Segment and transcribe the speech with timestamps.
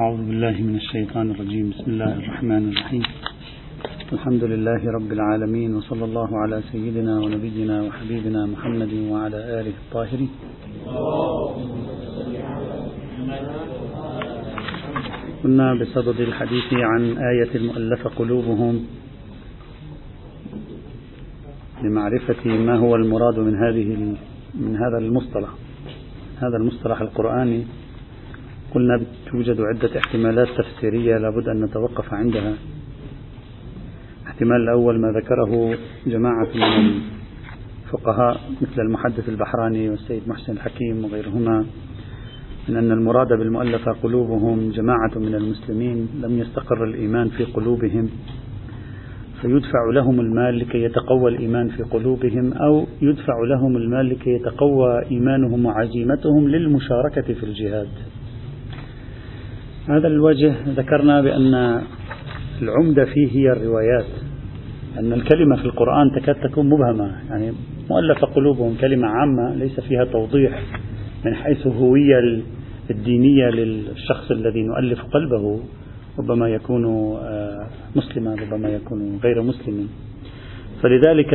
[0.00, 1.70] أعوذ بالله من الشيطان الرجيم.
[1.70, 3.02] بسم الله الرحمن الرحيم.
[4.12, 10.30] الحمد لله رب العالمين وصلى الله على سيدنا ونبينا وحبيبنا محمد وعلى آله الطاهرين.
[15.42, 17.02] كنا بصدد الحديث عن
[17.32, 18.86] آية المؤلفة قلوبهم
[21.82, 23.88] لمعرفة ما هو المراد من هذه
[24.54, 25.50] من هذا المصطلح.
[26.36, 27.85] هذا المصطلح القرآني.
[28.74, 32.54] قلنا توجد عدة احتمالات تفسيرية لابد أن نتوقف عندها.
[34.22, 37.00] الاحتمال الأول ما ذكره جماعة من
[37.84, 41.66] الفقهاء مثل المحدث البحراني والسيد محسن الحكيم وغيرهما
[42.68, 48.08] من أن المراد بالمؤلفة قلوبهم جماعة من المسلمين لم يستقر الإيمان في قلوبهم
[49.42, 55.66] فيدفع لهم المال لكي يتقوى الإيمان في قلوبهم أو يدفع لهم المال لكي يتقوى إيمانهم
[55.66, 57.88] وعزيمتهم للمشاركة في الجهاد.
[59.88, 61.82] هذا الوجه ذكرنا بأن
[62.62, 64.06] العمدة فيه هي الروايات
[64.98, 67.52] أن الكلمة في القرآن تكاد تكون مبهمة يعني
[67.90, 70.62] مؤلفة قلوبهم كلمة عامة ليس فيها توضيح
[71.24, 72.42] من حيث الهوية
[72.90, 75.60] الدينية للشخص الذي نؤلف قلبه
[76.18, 76.84] ربما يكون
[77.16, 79.88] آه، مسلما ربما يكون غير مسلم.
[80.82, 81.30] فلذلك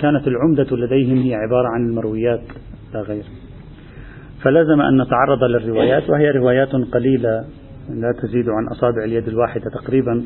[0.00, 2.42] كانت العمدة لديهم هي عبارة عن المرويات
[2.94, 3.24] لا غير.
[4.42, 7.44] فلازم أن نتعرض للروايات وهي روايات قليلة.
[7.88, 10.24] لا تزيد عن أصابع اليد الواحدة تقريبا.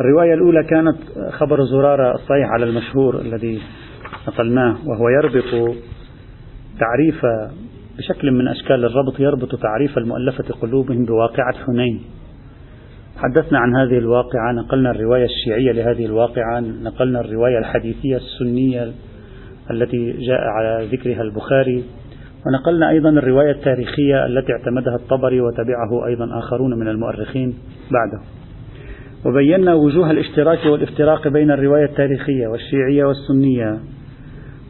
[0.00, 0.96] الرواية الأولى كانت
[1.32, 3.60] خبر زرارة الصحيح على المشهور الذي
[4.28, 5.74] نقلناه وهو يربط
[6.80, 7.26] تعريف
[7.98, 12.00] بشكل من أشكال الربط يربط تعريف المؤلفة قلوبهم بواقعة حنين.
[13.16, 18.92] حدثنا عن هذه الواقعة نقلنا الرواية الشيعية لهذه الواقعة نقلنا الرواية الحديثية السنية
[19.70, 21.84] التي جاء على ذكرها البخاري.
[22.46, 27.54] ونقلنا أيضا الرواية التاريخية التي اعتمدها الطبري وتبعه أيضا آخرون من المؤرخين
[27.90, 28.24] بعده.
[29.26, 33.78] وبينا وجوه الاشتراك والافتراق بين الرواية التاريخية والشيعية والسنية.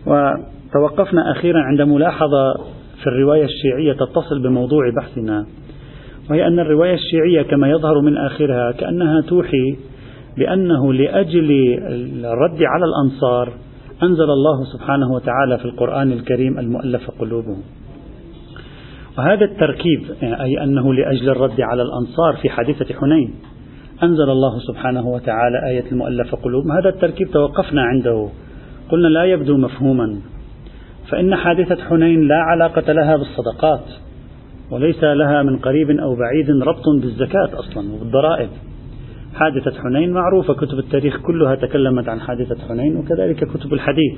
[0.07, 2.55] وتوقفنا أخيرا عند ملاحظة
[3.03, 5.47] في الرواية الشيعية تتصل بموضوع بحثنا.
[6.31, 9.77] وهي أن الرواية الشيعية كما يظهر من آخرها كأنها توحي
[10.39, 11.51] بأنه لأجل
[12.25, 13.53] الرد على الأنصار
[14.03, 17.63] أنزل الله سبحانه وتعالى في القرآن الكريم المؤلف قلوبهم.
[19.19, 23.35] وهذا التركيب أي أنه لأجل الرد على الأنصار في حادثة حنين
[24.03, 26.73] أنزل الله سبحانه وتعالى آية المؤلف قلوبهم.
[26.73, 28.29] هذا التركيب توقفنا عنده.
[28.91, 30.21] قلنا لا يبدو مفهوما.
[31.11, 33.85] فإن حادثة حنين لا علاقة لها بالصدقات
[34.71, 38.49] وليس لها من قريب أو بعيد ربط بالزكاة أصلا وبالضرائب
[39.35, 44.15] حادثة حنين معروفة كتب التاريخ كلها تكلمت عن حادثة حنين وكذلك كتب الحديث.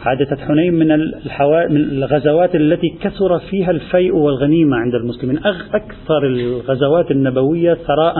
[0.00, 1.68] حادثة حنين من, الحوا...
[1.68, 5.38] من الغزوات التي كثر فيها الفيء والغنيمة عند المسلمين.
[5.74, 8.14] أكثر الغزوات النبوية ثراء.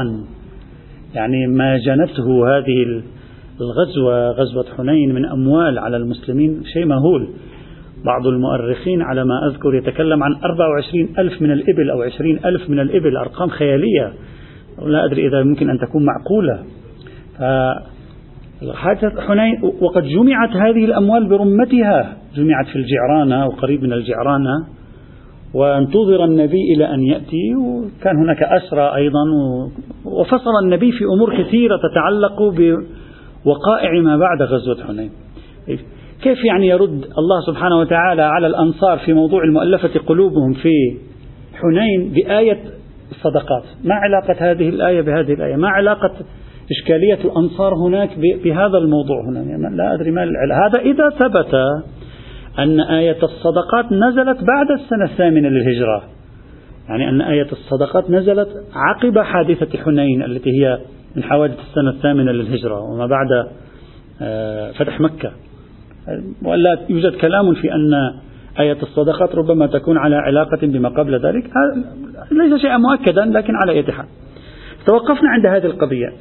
[1.15, 3.03] يعني ما جنته هذه
[3.61, 7.29] الغزوة غزوة حنين من أموال على المسلمين شيء مهول.
[8.05, 12.81] بعض المؤرخين على ما أذكر يتكلم عن 24 ألف من الإبل أو 20 ألف من
[12.81, 14.13] الإبل أرقام خيالية.
[14.79, 16.63] لا أدري إذا ممكن أن تكون معقولة.
[18.75, 22.17] حادثة حنين وقد جمعت هذه الأموال برمتها.
[22.37, 24.67] جمعت في الجعرانة وقريب من الجعرانة.
[25.55, 29.25] وانتظر النبي إلى أن يأتي وكان هناك أسرى أيضا
[30.05, 35.11] وفصل النبي في أمور كثيرة تتعلق بوقائع ما بعد غزوة حنين.
[36.23, 40.99] كيف يعني يرد الله سبحانه وتعالى على الأنصار في موضوع المؤلفة قلوبهم في
[41.55, 42.61] حنين بآية
[43.15, 43.63] الصدقات.
[43.85, 46.13] ما علاقة هذه الآية بهذه الآية؟ ما علاقة
[46.71, 48.11] إشكالية الأنصار هناك
[48.45, 50.23] بهذا الموضوع هنا؟ يعني لا أدري ما
[50.67, 51.55] هذا إذا ثبت
[52.59, 56.03] أن آية الصدقات نزلت بعد السنة الثامنة للهجرة.
[56.89, 60.79] يعني أن آية الصدقات نزلت عقب حادثة حنين التي هي
[61.17, 63.47] من حوادث السنة الثامنة للهجرة وما بعد
[64.23, 65.33] آه، فتح مكة.
[66.45, 67.91] ولا يوجد كلام في أن
[68.61, 71.51] آية الصدقات ربما تكون على علاقة بما قبل ذلك.
[72.31, 74.07] ليس شيئا مؤكدا لكن على أي حال.
[74.87, 76.13] توقفنا عند هذه القضية.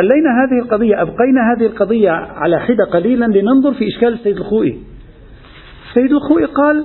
[0.00, 4.78] خلينا هذه القضية أبقينا هذه القضية على حدة قليلا لننظر في إشكال السيد الخوئي.
[5.88, 6.84] السيد الخوئي قال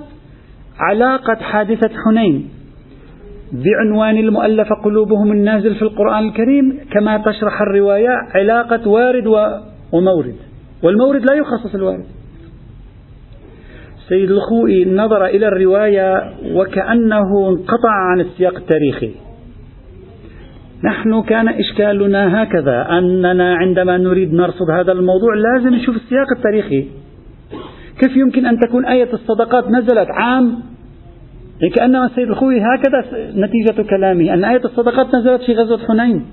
[0.79, 2.49] علاقة حادثة حنين
[3.51, 9.27] بعنوان المؤلف قلوبهم النازل في القرآن الكريم كما تشرح الرواية علاقة وارد
[9.91, 10.35] ومورد.
[10.83, 12.05] والمورد لا يخصص الوارد.
[14.09, 19.11] سيد الخوئي نظر إلى الرواية وكأنه انقطع عن السياق التاريخي.
[20.83, 26.87] نحن كان إشكالنا هكذا أننا عندما نريد نرصد هذا الموضوع لازم نشوف السياق التاريخي.
[27.99, 30.45] كيف يمكن أن تكون آية الصدقات نزلت عام؟
[31.61, 36.25] يعني كأنما السيد الخوي هكذا نتيجة كلامه أن آية الصدقات نزلت في غزوة حنين.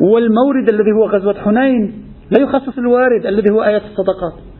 [0.00, 4.51] والمورد الذي هو غزوة حنين لا يخصص الوارد الذي هو آية الصدقات.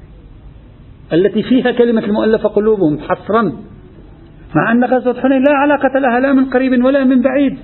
[1.13, 3.43] التي فيها كلمة المؤلفة قلوبهم حصرا.
[4.57, 7.59] مع أن غزوة حنين لا علاقة لها لا من قريب ولا من بعيد.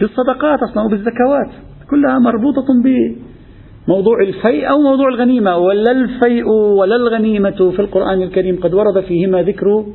[0.00, 1.50] بالصدقات أصلا وبالزكوات
[1.90, 5.56] كلها مربوطة بموضوع الفيء أو موضوع الغنيمة.
[5.56, 9.86] ولا الفيء ولا الغنيمة في القرآن الكريم قد ورد فيهما ذكر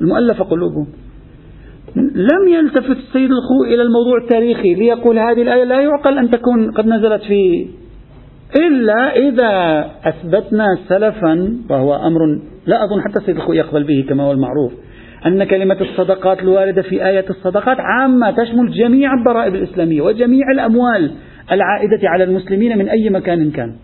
[0.00, 0.86] المؤلفة قلوبهم.
[2.14, 5.64] لم يلتفت السيد الخو إلى الموضوع التاريخي ليقول هذه الآية.
[5.64, 7.66] لا يعقل أن تكون قد نزلت في
[8.56, 12.20] إلا إذا أثبتنا سلفا وهو أمر
[12.66, 14.72] لا أظن حتى الخو يقبل به كما هو المعروف
[15.26, 21.12] أن كلمة الصدقات الواردة في آية الصدقات عامة تشمل جميع الضرائب الإسلامية وجميع الأموال
[21.52, 23.74] العائدة على المسلمين من أي مكان كان.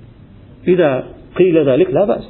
[0.69, 1.05] إذا
[1.37, 2.29] قيل ذلك لا بأس.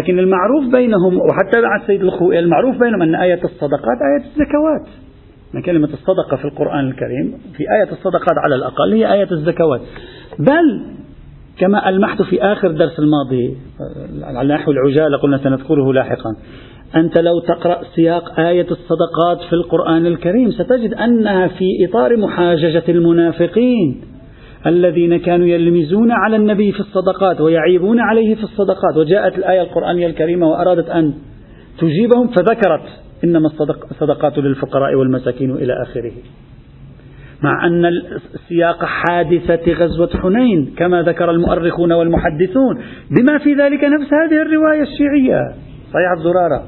[0.00, 5.09] لكن المعروف بينهم وحتى مع السيد الخوئي المعروف بينهم أن آية الصدقات آية الزكوات.
[5.66, 9.80] كلمة الصدقة في القرآن الكريم في آية الصدقات على الأقل هي آية الزكوات.
[10.38, 10.82] بل
[11.58, 13.56] كما ألمحت في آخر درس الماضي
[14.22, 16.36] على نحو العجالة قلنا سنذكره لاحقا
[16.96, 24.00] أنت لو تقرأ سياق آية الصدقات في القرآن الكريم ستجد أنها في إطار محاججة المنافقين
[24.66, 28.96] الذين كانوا يلمزون على النبي في الصدقات ويعيبون عليه في الصدقات.
[28.96, 31.14] وجاءت الآية القرآنية الكريمة وأرادت أن
[31.78, 32.88] تجيبهم فذكرت
[33.24, 33.50] إنما
[33.90, 36.12] الصدقات للفقراء والمساكين إلى آخره.
[37.42, 37.90] مع أن
[38.48, 45.40] سياق حادثة غزوة حنين كما ذكر المؤرخون والمحدثون بما في ذلك نفس هذه الرواية الشيعية.
[45.92, 46.64] صحيح الزرارة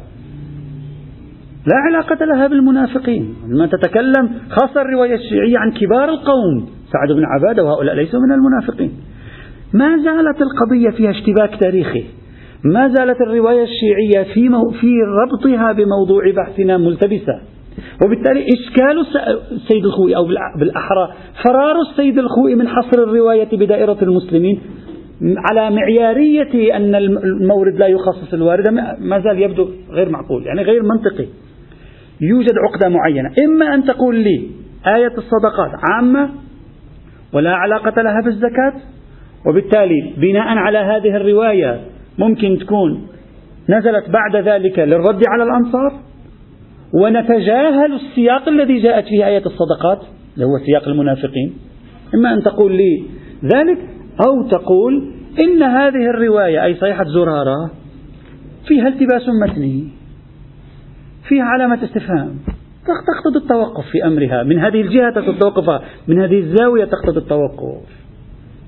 [1.67, 3.35] لا علاقة لها بالمنافقين.
[3.49, 8.93] لما تتكلم خاصة الرواية الشيعية عن كبار القوم سعد بن عبادة وهؤلاء ليسوا من المنافقين.
[9.75, 12.05] ما زالت القضية فيها اشتباك تاريخي.
[12.65, 14.93] ما زالت الرواية الشيعية في, مو في
[15.23, 17.41] ربطها بموضوع بحثنا ملتبسة.
[18.05, 19.07] وبالتالي إشكال
[19.53, 20.25] السيد الخوئي أو
[20.59, 21.09] بالأحرى
[21.45, 24.61] فرار السيد الخوئي من حصر الرواية بدائرة المسلمين
[25.51, 28.71] على معيارية أن المورد لا يخصص الواردة.
[28.99, 31.27] ما زال يبدو غير معقول يعني غير منطقي.
[32.21, 33.31] يوجد عقدة معينة.
[33.45, 34.49] إما أن تقول لي
[34.87, 36.31] آية الصدقات عامة
[37.33, 38.73] ولا علاقة لها بالزكاة
[39.47, 41.81] وبالتالي بناء على هذه الرواية
[42.19, 43.09] ممكن تكون
[43.69, 45.93] نزلت بعد ذلك للرد على الأنصار
[46.95, 50.01] ونتجاهل السياق الذي جاءت فيه آية الصدقات
[50.35, 51.53] اللي هو سياق المنافقين.
[52.15, 53.03] إما أن تقول لي
[53.45, 53.79] ذلك
[54.27, 57.71] أو تقول إن هذه الرواية أي صيحة زرارة
[58.69, 59.89] فيها التباس متني
[61.29, 62.37] فيها علامة استفهام.
[62.83, 64.43] تقتضي التوقف في أمرها.
[64.43, 67.89] من هذه الجهة التوقف من هذه الزاوية تقتضي التوقف.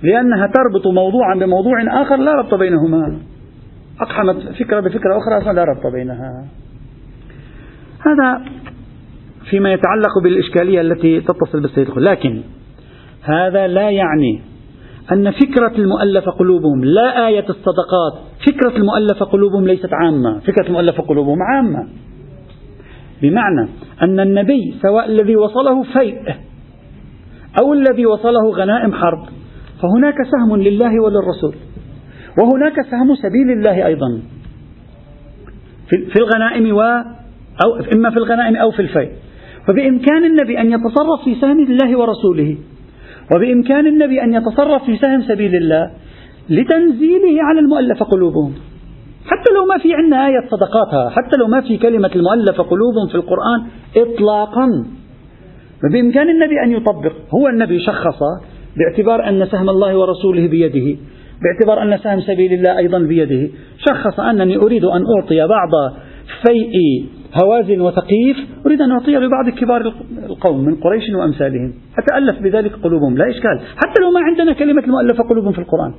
[0.02, 3.18] لأنها تربط موضوعا بموضوع آخر لا ربط بينهما.
[4.00, 6.44] أقحمت فكرة بفكرة أخرى أصلا لا ربط بينها.
[8.00, 8.44] هذا
[9.50, 12.42] فيما يتعلق بالإشكالية التي تتصل بالسيد لكن
[13.22, 14.40] هذا لا يعني
[15.12, 18.12] أن فكرة المؤلف قلوبهم لا آية الصدقات
[18.46, 20.38] فكرة المؤلف قلوبهم ليست عامة.
[20.38, 21.88] فكرة المؤلف قلوبهم عامة.
[23.22, 23.68] بمعنى
[24.02, 26.34] أن النبي سواء الذي وصله فيء
[27.60, 29.24] أو الذي وصله غنائم حرب
[29.82, 31.54] فهناك سهم لله وللرسول.
[32.38, 34.20] وهناك سهم سبيل الله أيضا.
[35.88, 36.80] في الغنائم و
[37.64, 39.10] أو إما في الغنائم أو في الفيء.
[39.66, 42.56] فبإمكان النبي أن يتصرف في سهم الله ورسوله
[43.34, 45.90] وبإمكان النبي أن يتصرف في سهم سبيل الله
[46.50, 48.52] لتنزيله على المؤلفة قلوبهم.
[49.26, 53.14] حتى لو ما في عندنا آية صدقاتها حتى لو ما في كلمة المؤلفة قلوبهم في
[53.14, 54.68] القرآن إطلاقا.
[55.82, 58.18] فبإمكان النبي أن يطبق هو النبي شخص
[58.76, 61.00] باعتبار أن سهم الله ورسوله بيده.
[61.42, 63.48] باعتبار أن سهم سبيل الله أيضا بيده.
[63.88, 65.70] شخص أنني أريد أن أعطي بعض
[66.46, 67.06] فيء
[67.42, 68.36] هوازن وثقيف
[68.66, 69.94] أريد أن أعطيه لبعض كبار
[70.26, 71.72] القوم من قريش وأمثالهم.
[71.98, 73.16] أتألف بذلك قلوبهم.
[73.16, 73.60] لا إشكال.
[73.76, 75.94] حتى لو ما عندنا كلمة المؤلفة قلوبهم في القرآن.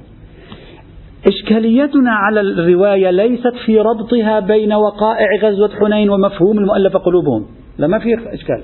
[1.28, 7.46] إشكاليتنا على الرواية ليست في ربطها بين وقائع غزوة حنين ومفهوم المؤلفة قلوبهم.
[7.78, 8.62] لا ما في إشكال.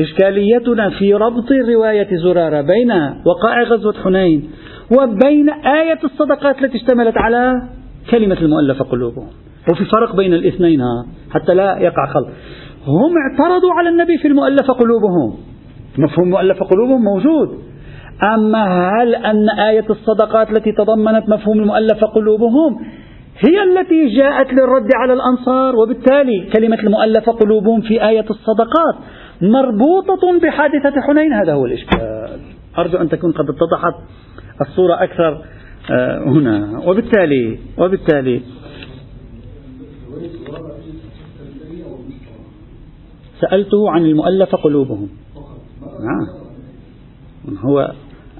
[0.00, 2.92] إشكاليتنا في ربط رواية زرارة بين
[3.26, 4.50] وقائع غزوة حنين
[4.96, 7.52] وبين آية الصدقات التي اشتملت على
[8.10, 9.28] كلمة المؤلفة قلوبهم.
[9.72, 10.80] وفي فرق بين الاثنين
[11.30, 12.28] حتى لا يقع خلط.
[12.86, 15.34] هم اعترضوا على النبي في المؤلفة قلوبهم.
[15.98, 17.58] مفهوم مؤلفة قلوبهم موجود.
[18.34, 22.78] أما هل أن آية الصدقات التي تضمنت مفهوم المؤلفة قلوبهم
[23.38, 28.94] هي التي جاءت للرد على الأنصار؟ وبالتالي كلمة المؤلفة قلوبهم في آية الصدقات
[29.42, 31.32] مربوطة بحادثة حنين.
[31.32, 32.28] هذا هو الإشكال.
[32.78, 33.94] أرجو أن تكون قد اتضحت
[34.60, 35.42] الصورة أكثر
[35.90, 36.82] آه، هنا.
[36.84, 38.40] وبالتالي وبالتالي
[43.40, 45.08] سألته عن المؤلفة قلوبهم.
[46.00, 46.48] نعم.
[47.58, 47.92] هو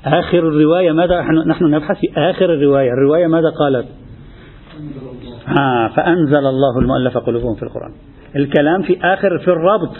[0.05, 2.93] آخر الرواية ماذا؟ نحن نبحث في آخر الرواية.
[2.93, 3.87] الرواية ماذا قالت؟
[5.61, 7.93] آه فأنزل الله المؤلف قلوبهم في القرآن.
[8.37, 9.97] الكلام في آخر في الربط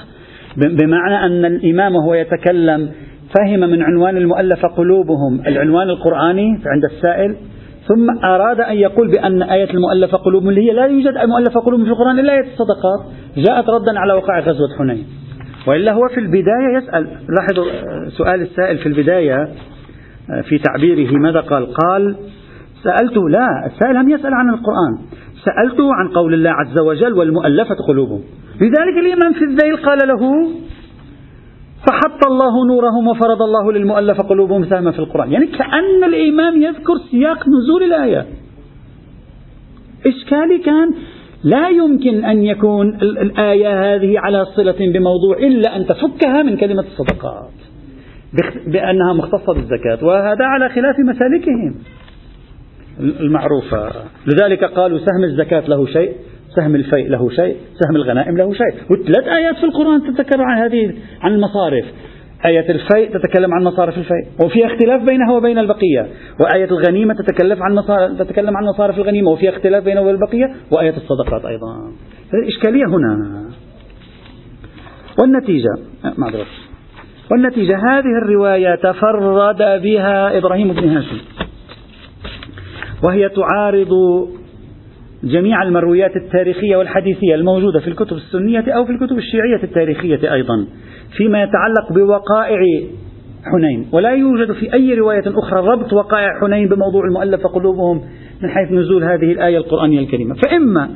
[0.57, 2.93] بمعنى أن الإمام وهو يتكلم
[3.35, 7.37] فهم من عنوان المؤلف قلوبهم العنوان القرآني عند السائل
[7.89, 11.91] ثم أراد أن يقول بأن آية المؤلف قلوبهم اللي هي لا يوجد مؤلف قلوبهم في
[11.91, 13.01] القرآن إلا آية الصدقات.
[13.37, 15.07] جاءت ردا على وقع غزوة حنين.
[15.67, 17.07] وإلا هو في البداية يسأل.
[17.29, 17.65] لاحظوا
[18.09, 19.49] سؤال السائل في البداية
[20.49, 22.17] في تعبيره ماذا قال؟ قال
[22.83, 24.99] سألته لا السائل لم يسأل عن القرآن.
[25.45, 28.21] سألته عن قول الله عز وجل والمؤلفة قلوبهم.
[28.61, 30.49] لذلك الإمام في الذيل قال له
[31.87, 35.33] فحط الله نورهم وفرض الله للمؤلف قلوبهم سهما في القرآن.
[35.33, 38.27] يعني كأن الإمام يذكر سياق نزول الآية.
[40.07, 40.91] إشكالي كان
[41.45, 47.51] لا يمكن أن يكون الآية هذه على صلة بموضوع إلا أن تفكها من كلمة الصدقات.
[48.67, 51.75] بأنها مختصة بالزكاة وهذا على خلاف مسالكهم
[53.01, 53.93] المعروفة.
[54.27, 56.13] لذلك قالوا سهم الزكاة له شيء
[56.57, 58.75] سهم الفيء له شيء سهم الغنائم له شيء.
[58.91, 61.85] وثلاث آيات في القرآن تتكلم عن هذه عن المصارف.
[62.47, 64.27] آية الفيء تتكلم عن مصارف الفيء.
[64.45, 66.09] وفي اختلاف بينها وبين البقية.
[66.41, 69.31] وآية الغنيمة تتكلم عن مصارف تتكلم عن مصارف الغنيمة.
[69.31, 70.55] وفي اختلاف بينها وبين البقية.
[70.73, 71.93] وآية الصدقات أيضا.
[72.35, 73.45] الإشكالية هنا.
[75.21, 75.75] والنتيجة
[76.19, 76.47] معذرة
[77.31, 81.19] والنتيجة هذه الرواية تفرد بها إبراهيم بن هاشم.
[83.03, 83.93] وهي تعارض
[85.25, 90.67] جميع المرويات التاريخية والحديثية الموجودة في الكتب السنية أو في الكتب الشيعية التاريخية أيضا
[91.17, 92.61] فيما يتعلق بوقائع
[93.45, 93.89] حنين.
[93.93, 98.01] ولا يوجد في أي رواية أخرى ربط وقائع حنين بموضوع المؤلف قلوبهم
[98.43, 100.35] من حيث نزول هذه الآية القرآنية الكريمة.
[100.35, 100.89] فإما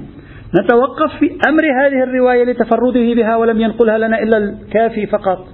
[0.64, 5.47] نتوقف في أمر هذه الرواية لتفرده بها ولم ينقلها لنا إلا الكافي فقط.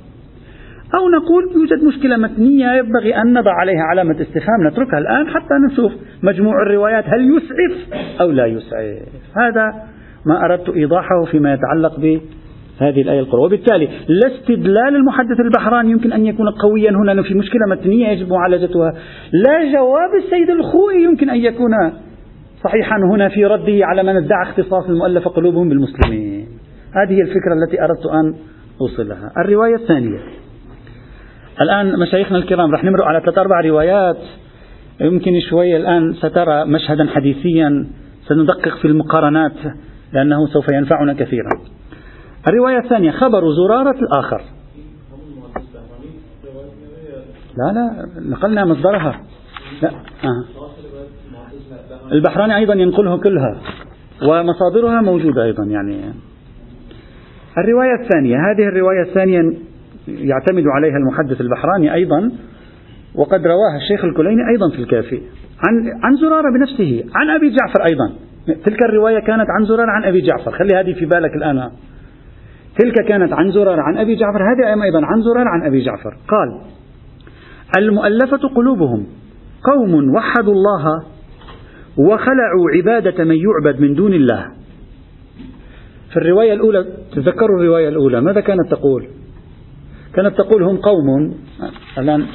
[0.95, 5.92] أو نقول يوجد مشكلة متنية ينبغي أن نضع عليها علامة استفهام نتركها الآن حتى نشوف
[6.23, 7.88] مجموع الروايات هل يسعف
[8.21, 9.09] أو لا يسعف.
[9.37, 9.73] هذا
[10.26, 16.26] ما أردت إيضاحه فيما يتعلق بهذه الآية القرآن وبالتالي لا استدلال المحدث البحراني يمكن أن
[16.26, 18.95] يكون قويا هنا في مشكلة متنية يجب معالجتها.
[19.33, 21.71] لا جواب السيد الخوئي يمكن أن يكون
[22.64, 26.47] صحيحا هنا في رده على من ادعى اختصاص المؤلف قلوبهم بالمسلمين.
[26.92, 28.35] هذه الفكرة التي أردت أن
[28.80, 29.33] أوصلها.
[29.38, 30.18] الرواية الثانية.
[31.60, 34.18] الآن مشايخنا الكرام رح نمرق على ثلاث أربع روايات.
[35.00, 37.86] يمكن شوي الآن سترى مشهدا حديثيا
[38.28, 39.56] سندقق في المقارنات
[40.12, 41.50] لأنه سوف ينفعنا كثيرا.
[42.48, 44.42] الرواية الثانية خبر زرارة الآخر.
[47.56, 49.20] لا لا نقلنا مصدرها.
[49.82, 49.90] لا
[50.24, 50.44] آه.
[52.12, 53.60] البحراني أيضا ينقله كلها
[54.22, 56.12] ومصادرها موجودة أيضا يعني.
[57.58, 59.67] الرواية الثانية هذه الرواية الثانية
[60.08, 62.30] يعتمد عليها المحدث البحراني أيضا
[63.14, 65.20] وقد رواها الشيخ الكليني أيضا في الكافي.
[65.66, 68.12] عن عن زرارة بنفسه عن أبي جعفر أيضا.
[68.64, 70.50] تلك الرواية كانت عن زرارة عن أبي جعفر.
[70.50, 71.70] خلي هذه في بالك الآن.
[72.78, 76.16] تلك كانت عن زرارة عن أبي جعفر هذه أيضا عن زرارة عن أبي جعفر.
[76.28, 76.60] قال
[77.78, 79.06] المؤلفة قلوبهم.
[79.64, 81.02] قوم وحدوا الله
[81.98, 84.46] وخلعوا عبادة من يعبد من دون الله.
[86.10, 89.06] في الرواية الأولى تذكروا الرواية الأولى ماذا كانت تقول؟
[90.18, 91.34] كانت تقول هم قوم.
[91.98, 92.26] الآن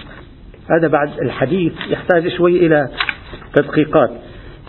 [0.72, 2.88] هذا بعد الحديث يحتاج شوي إلى
[3.56, 4.10] تدقيقات.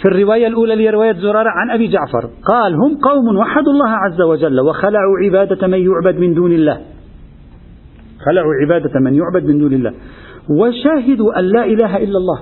[0.02, 4.21] في الرواية الأولى هي رواية زرارة عن أبي جعفر قال هم قوم وحدوا الله عز
[4.21, 6.80] وجل وخلعوا عبادة من يعبد من دون الله.
[8.26, 9.92] خلعوا عبادة من يعبد من دون الله.
[10.50, 12.40] وشاهدوا أن لا إله إلا الله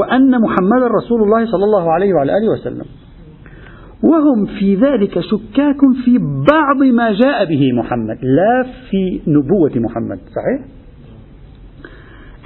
[0.00, 2.84] وأن محمدا رسول الله صلى الله عليه وعلى آله وسلم.
[4.02, 6.18] وهم في ذلك شكاك في
[6.52, 10.68] بعض ما جاء به محمد لا في نبوة محمد صحيح؟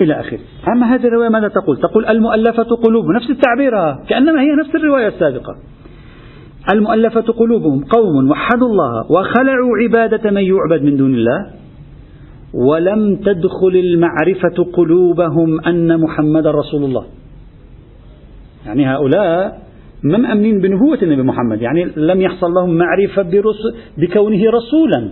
[0.01, 3.73] إلى آخره أما هذه الرواية ماذا تقول؟ تقول المؤلفة قلوب نفس التعبير
[4.09, 5.57] كأنما هي نفس الرواية السابقة
[6.75, 11.51] المؤلفة قلوبهم قوم وحدوا الله وخلعوا عبادة من يعبد من دون الله
[12.55, 17.05] ولم تدخل المعرفة قلوبهم أن محمد رسول الله
[18.67, 19.64] يعني هؤلاء
[20.05, 23.23] ما مأمنين بنبوة النبي محمد؟ يعني لم يحصل لهم معرفة
[23.99, 25.11] بكونه رسولا.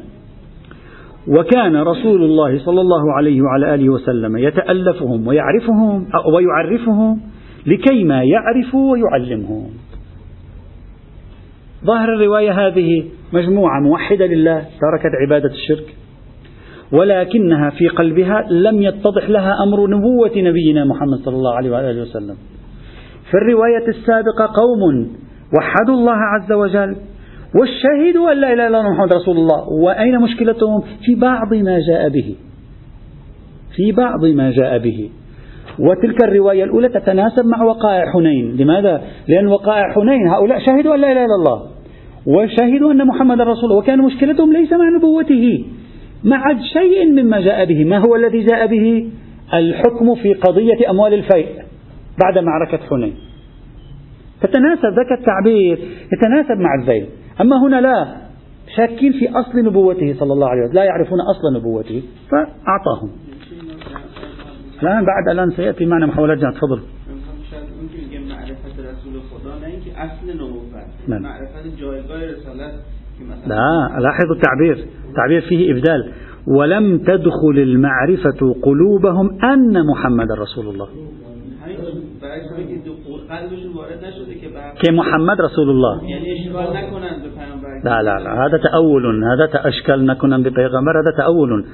[1.29, 7.21] وكان رسول الله صلى الله عليه وعلى آله وسلم يتألفهم ويعرفهم ويعرفهم
[7.67, 9.71] لكي ما يعرفوا ويعلمهم.
[11.85, 15.95] ظاهر الرواية هذه مجموعة موحدة لله تركت عبادة الشرك.
[16.93, 22.37] ولكنها في قلبها لم يتضح لها أمر نبوة نبينا محمد صلى الله عليه وآله وسلم.
[23.33, 25.09] في الرواية السابقة قوم
[25.59, 26.97] وحدوا الله عز وجل
[27.61, 29.69] والشهدوا أن لا إله إلا الله محمد رسول الله.
[29.69, 32.35] وأين مشكلتهم؟ في بعض ما جاء به.
[33.77, 35.11] في بعض ما جاء به.
[35.79, 38.57] وتلك الرواية الأولى تتناسب مع وقائع حنين.
[38.57, 41.63] لماذا؟ لأن وقائع حنين هؤلاء شهدوا أن لا إله إلا الله.
[42.27, 43.77] وشهدوا أن محمد رسول الله.
[43.77, 45.65] وكان مشكلتهم ليس مع نبوته
[46.25, 47.85] مع شيء مما جاء به.
[47.85, 49.11] ما هو الذي جاء به؟
[49.55, 51.72] الحكم في قضية أموال الفيء.
[52.21, 53.15] بعد معركة حنين.
[54.41, 55.79] تتناسب ذاك التعبير
[56.13, 57.07] يتناسب مع الذيل
[57.41, 58.17] أما هنا لا
[58.77, 63.11] شاكين في أصل نبوته صلى الله عليه وسلم لا يعرفون أصل نبوته فأعطاهم.
[64.83, 66.81] الآن بعد الآن سيأتي معنا محاولات جهة تفضل.
[71.09, 71.23] نعم.
[73.47, 74.87] لا لاحظوا التعبير.
[75.09, 76.13] التعبير فيه إبدال.
[76.47, 80.89] ولم تدخل المعرفة قلوبهم أن محمد رسول الله.
[84.83, 85.95] كمحمد رسول الله
[87.85, 88.47] لا لا لا.
[88.47, 91.65] هذا تأول هذا أشكال نكون ببيغمبر هذا تأول.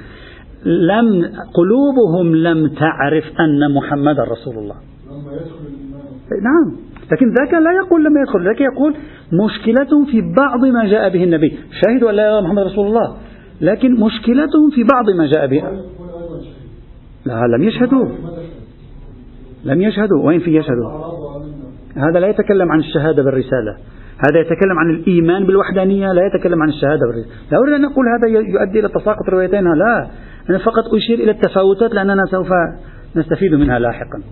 [0.64, 1.06] لم
[1.54, 4.76] قلوبهم لم تعرف أن محمد رسول الله
[6.48, 6.76] نعم.
[7.12, 8.44] لكن ذاك لا يقول لما يدخل.
[8.44, 8.94] ذاك يقول
[9.32, 11.58] مشكلتهم في بعض ما جاء به النبي.
[11.80, 13.16] شهدوا أن لا إله محمد رسول الله
[13.60, 15.62] لكن مشكلتهم في بعض ما جاء به.
[17.26, 18.06] لا لم يشهدوا.
[19.64, 20.26] لم يشهدوا.
[20.26, 20.90] وين في يشهدوا؟
[21.96, 23.76] هذا لا يتكلم عن الشهادة بالرسالة.
[24.18, 27.34] هذا يتكلم عن الإيمان بالوحدانية لا يتكلم عن الشهادة بالرسالة.
[27.52, 30.06] لا أريد أن أقول هذا يؤدي إلى تساقط روايتين لا.
[30.50, 32.48] أنا فقط أشير إلى التفاوتات لأننا سوف
[33.16, 34.22] نستفيد منها لاحقا.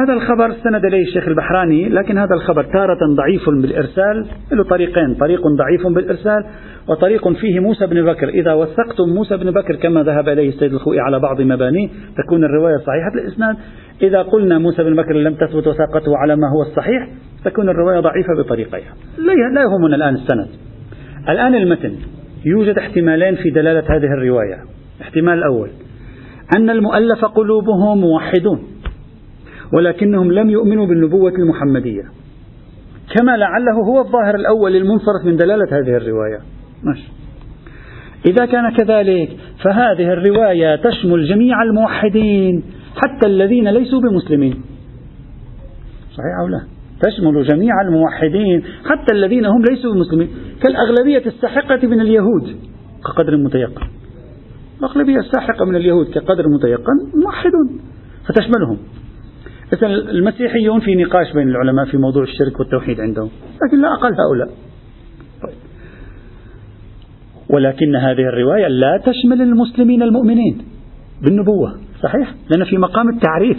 [0.00, 5.40] هذا الخبر استند إليه الشيخ البحراني لكن هذا الخبر تارة ضعيف بالإرسال له طريقين طريق
[5.46, 6.44] ضعيف بالإرسال
[6.88, 8.28] وطريق فيه موسى بن بكر.
[8.28, 12.76] إذا وثقتم موسى بن بكر كما ذهب إليه السيد الخوئي على بعض مبانيه تكون الرواية
[12.76, 13.56] صحيحة الإسناد
[14.02, 17.08] إذا قلنا موسى بن بكر لم تثبت وثاقته على ما هو الصحيح
[17.44, 18.94] تكون الرواية ضعيفة بطريقيها.
[19.54, 20.48] لا يهمنا الآن السند.
[21.28, 21.92] الآن المتن.
[22.44, 24.58] يوجد احتمالين في دلالة هذه الرواية.
[24.96, 25.68] الاحتمال الأول.
[26.56, 28.58] أن المؤلف قلوبهم موحدون.
[29.72, 32.02] ولكنهم لم يؤمنوا بالنبوة المحمدية.
[33.18, 36.38] كما لعله هو الظاهر الأول المنصرف من دلالة هذه الرواية.
[36.82, 37.08] ماشي.
[38.26, 39.28] إذا كان كذلك
[39.64, 42.62] فهذه الرواية تشمل جميع الموحدين
[42.96, 44.54] حتى الذين ليسوا بمسلمين.
[46.10, 46.60] صحيح أو لا؟
[47.00, 50.28] تشمل جميع الموحدين حتى الذين هم ليسوا بمسلمين.
[50.62, 52.56] كالأغلبية الساحقة من اليهود
[53.04, 53.86] كقدر متيقن.
[54.80, 57.80] الأغلبية الساحقة من اليهود كقدر متيقن موحدون
[58.28, 58.78] فتشملهم.
[59.72, 63.30] مثلا المسيحيون في نقاش بين العلماء في موضوع الشرك والتوحيد عندهم
[63.66, 64.48] لكن لا أقل هؤلاء.
[65.42, 65.56] طيب.
[67.50, 70.58] ولكن هذه الرواية لا تشمل المسلمين المؤمنين
[71.22, 73.58] بالنبوة صحيح؟ لأن في مقام التعريف.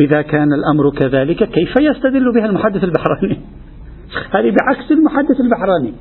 [0.00, 3.40] إذا كان الأمر كذلك كيف يستدل بها المحدث البحراني؟
[4.34, 5.92] هذه بعكس المحدث البحراني.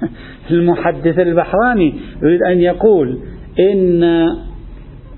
[0.50, 3.18] المحدث البحراني يريد أن يقول
[3.60, 4.04] إن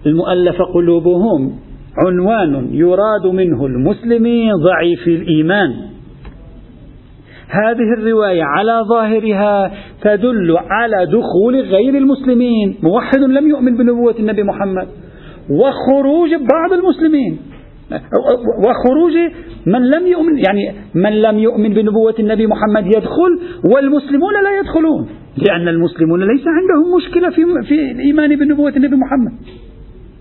[0.06, 1.58] المؤلف قلوبهم
[1.98, 5.72] عنوان يراد منه المسلمين ضعيف الإيمان.
[7.48, 12.74] هذه الرواية على ظاهرها تدل على دخول غير المسلمين.
[12.82, 14.88] موحد لم يؤمن بنبوة النبي محمد.
[15.50, 17.38] وخروج بعض المسلمين.
[18.64, 19.12] وخروج
[19.66, 23.32] من لم يؤمن يعني من لم يؤمن بنبوة النبي محمد يدخل
[23.72, 25.08] والمسلمون لا يدخلون.
[25.36, 27.30] لأن المسلمون ليس عندهم مشكلة
[27.62, 29.32] في الإيمان بنبوة النبي محمد.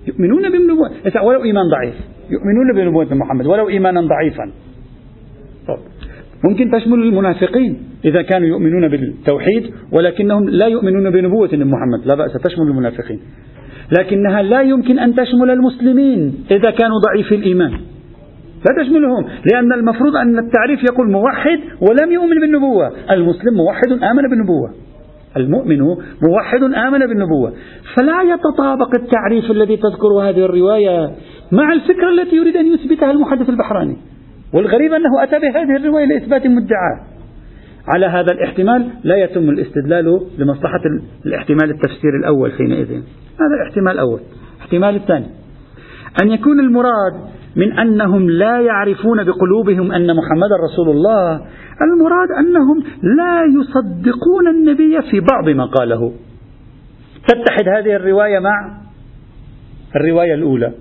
[0.07, 0.91] يؤمنون بنبوة
[1.23, 1.95] ولو إيمان ضعيف.
[2.29, 4.51] يؤمنون بنبوة محمد ولو إيمانا ضعيفا.
[5.67, 5.77] طب.
[6.43, 12.05] ممكن تشمل المنافقين إذا كانوا يؤمنون بالتوحيد ولكنهم لا يؤمنون بنبوة محمد.
[12.05, 13.19] لا بأس تشمل المنافقين.
[13.99, 17.71] لكنها لا يمكن أن تشمل المسلمين إذا كانوا ضعيفي الإيمان.
[18.65, 22.87] لا تشملهم لأن المفروض أن التعريف يقول موحد ولم يؤمن بالنبوة.
[23.11, 24.73] المسلم موحد آمن بالنبوة.
[25.37, 25.79] المؤمن
[26.21, 27.53] موحد آمن بالنبوة.
[27.95, 31.11] فلا يتطابق التعريف الذي تذكر هذه الرواية
[31.51, 33.97] مع الفكرة التي يريد أن يثبتها المحدث البحراني.
[34.53, 36.99] والغريب أنه أتى بهذه الرواية لإثبات مدعاة.
[37.87, 40.81] على هذا الاحتمال لا يتم الاستدلال لمصلحة
[41.25, 42.91] الاحتمال التفسير الأول حينئذ.
[43.39, 44.19] هذا الاحتمال الأول.
[44.57, 45.25] الاحتمال الثاني.
[46.23, 47.13] أن يكون المراد
[47.55, 51.41] من أنهم لا يعرفون بقلوبهم أن محمد رسول الله.
[51.81, 52.83] المراد أنهم
[53.17, 56.13] لا يصدقون النبي في بعض ما قاله.
[57.27, 58.71] تتحد هذه الرواية مع
[59.95, 60.71] الرواية الأولى.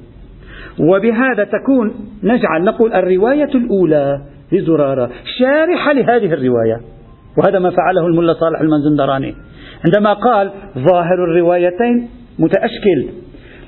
[0.78, 4.20] وبهذا تكون نجعل نقول الرواية الأولى
[4.52, 6.80] لزرارة شارحة لهذه الرواية.
[7.38, 9.34] وهذا ما فعله الملا صالح المنزندراني.
[9.84, 13.08] عندما قال ظاهر الروايتين متأشكل.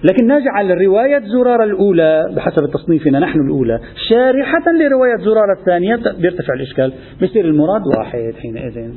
[0.04, 6.92] لكن نجعل رواية زرارة الأولى بحسب تصنيفنا نحن الأولى شارحة لرواية زرارة الثانية بيرتفع الإشكال.
[7.20, 8.94] بيصير المراد واحد حينئذ.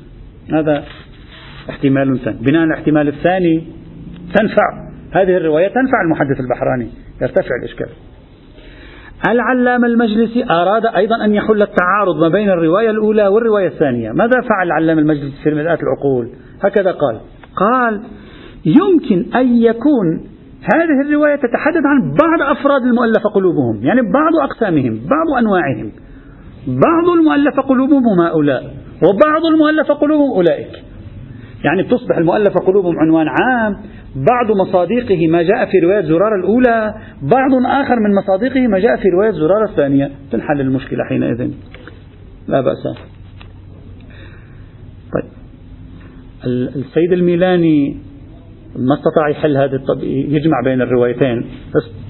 [0.53, 0.83] هذا
[1.69, 2.37] احتمال ثاني.
[2.41, 3.63] بناء على الاحتمال الثاني
[4.35, 4.85] تنفع.
[5.11, 6.87] هذه الرواية تنفع المحدث البحراني.
[7.21, 7.89] يرتفع الإشكال.
[9.29, 14.11] العلامة المجلسي أراد أيضا أن يحل التعارض ما بين الرواية الأولى والرواية الثانية.
[14.11, 16.29] ماذا فعل العلامة المجلسي في مرآة العقول؟
[16.63, 17.19] هكذا قال.
[17.55, 18.01] قال
[18.65, 20.34] يمكن أن يكون
[20.73, 25.91] هذه الرواية تتحدث عن بعض أفراد المؤلفة قلوبهم يعني بعض أقسامهم بعض أنواعهم.
[26.67, 28.63] بعض المؤلفة قلوبهم هم هؤلاء
[29.03, 30.83] وبعض المؤلفة قلوبهم أولئك.
[31.63, 33.77] يعني تصبح المؤلفة قلوبهم عنوان عام
[34.15, 39.09] بعض مصادقه ما جاء في رواية زرار الأولى بعض آخر من مصادقه ما جاء في
[39.09, 40.11] رواية زرار الثانية.
[40.31, 41.51] تنحل المشكلة حينئذ.
[42.47, 42.83] لا بأس.
[45.13, 45.31] طيب.
[46.75, 47.97] السيد الميلاني
[48.75, 50.03] ما استطاع يحل هذا الطب...
[50.03, 51.45] يجمع بين الروايتين.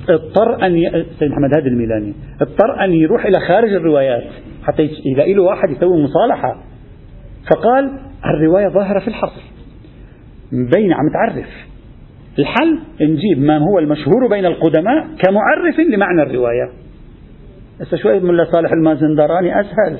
[0.10, 1.06] اضطر أن ي...
[1.19, 4.23] سيد محمد هادي الميلاني اضطر أن يروح إلى خارج الروايات
[4.63, 6.63] حتى يلاقي له واحد يسوي مصالحة.
[7.51, 7.91] فقال
[8.25, 9.41] الرواية ظاهرة في الحصر
[10.51, 11.49] بين عم تعرف.
[12.39, 16.69] الحل نجيب ما هو المشهور بين القدماء كمعرف لمعنى الرواية.
[17.82, 19.99] هسه شوية ملا صالح المازندراني أسهل.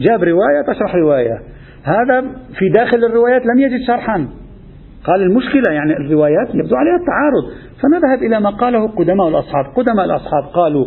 [0.00, 1.40] جاب رواية تشرح رواية.
[1.82, 2.20] هذا
[2.58, 4.28] في داخل الروايات لم يجد شرحا.
[5.06, 7.44] قال المشكلة يعني الروايات يبدو عليها التعارض.
[7.82, 9.64] فنذهب إلى ما قاله قدماء الأصحاب.
[9.76, 10.86] قدماء الأصحاب قالوا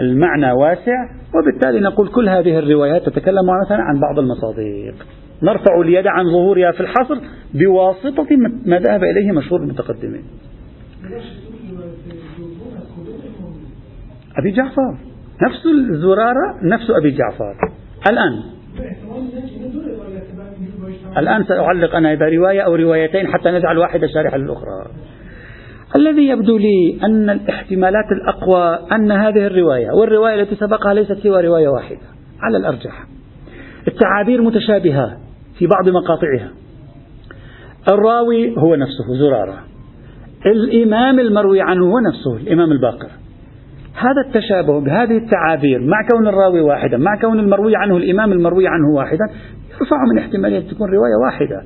[0.00, 4.94] المعنى واسع وبالتالي نقول كل هذه الروايات تتكلم مثلا عن بعض المصادق
[5.42, 7.18] نرفع اليد عن ظهورها في الحصر
[7.54, 8.26] بواسطة
[8.66, 10.24] ما ذهب إليه مشهور المتقدمين.
[14.38, 14.98] أبي جعفر.
[15.42, 17.54] نفس الزرارة نفس أبي جعفر.
[18.10, 18.42] الآن.
[21.18, 24.86] الآن سأعلق أنا إذا رواية أو روايتين حتى نجعل واحدة شارحة للأخرى.
[25.96, 31.68] الذي يبدو لي أن الاحتمالات الأقوى أن هذه الرواية والرواية التي سبقها ليست سوى رواية
[31.68, 32.06] واحدة
[32.42, 33.06] على الأرجح.
[33.88, 35.16] التعابير متشابهة
[35.58, 36.50] في بعض مقاطعها.
[37.88, 39.58] الراوي هو نفسه زرارة.
[40.46, 43.10] الإمام المروي عنه هو نفسه الإمام الباقر.
[43.96, 48.94] هذا التشابه بهذه التعابير مع كون الراوي واحدا مع كون المروي عنه الإمام المروي عنه
[48.96, 49.24] واحدا
[49.80, 51.62] يرفع من احتمالية تكون رواية واحدة.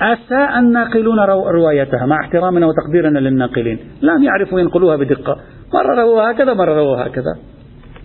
[0.00, 1.18] أساء الناقلون
[1.54, 3.78] روايتها مع احترامنا وتقديرنا للناقلين.
[4.02, 5.36] لم يعرفوا ينقلوها بدقة.
[5.74, 7.38] مرة رووها هكذا مرة رووها هكذا.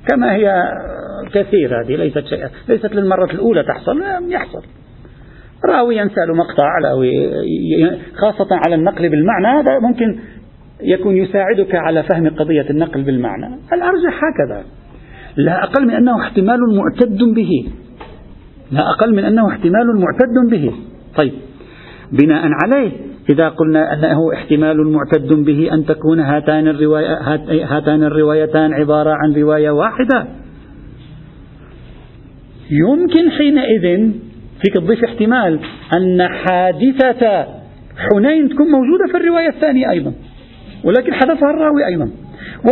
[0.07, 0.63] كما هي
[1.33, 4.61] كثير هذه ليست شيء ليست للمرة الأولى تحصل يحصل.
[5.65, 6.69] راوي ينسأل مقطع
[8.15, 10.19] خاصة على النقل بالمعنى هذا ممكن
[10.81, 13.55] يكون يساعدك على فهم قضية النقل بالمعنى.
[13.73, 14.63] الأرجح هكذا.
[15.37, 17.71] لا أقل من أنه احتمال معتد به.
[18.71, 20.71] لا أقل من أنه احتمال معتد به.
[21.15, 21.33] طيب.
[22.11, 22.91] بناء عليه
[23.29, 27.19] إذا قلنا أنه احتمال معتد به أن تكون هاتان, الرواية
[27.65, 30.27] هاتان الروايتان عبارة عن رواية واحدة.
[32.71, 34.11] يمكن حينئذ
[34.61, 35.59] فيك تضيف احتمال
[35.93, 37.45] أن حادثة
[37.97, 40.13] حنين تكون موجودة في الرواية الثانية أيضا
[40.83, 42.09] ولكن حدثها الراوي أيضا.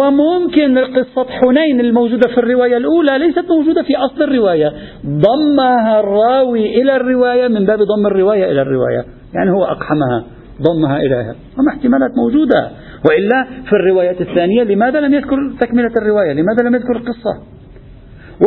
[0.02, 4.74] وممكن قصة حنين الموجودة في الرواية الأولى ليست موجودة في أصل الرواية.
[5.06, 9.06] ضمها الراوي إلى الرواية من باب ضم الرواية إلى الرواية.
[9.34, 10.24] يعني هو أقحمها
[10.62, 11.36] ضمها إليها.
[11.60, 12.72] وما احتمالات موجودة.
[13.10, 17.44] وإلا في الرواية الثانية لماذا لم يذكر تكملة الرواية؟ لماذا لم يذكر القصة؟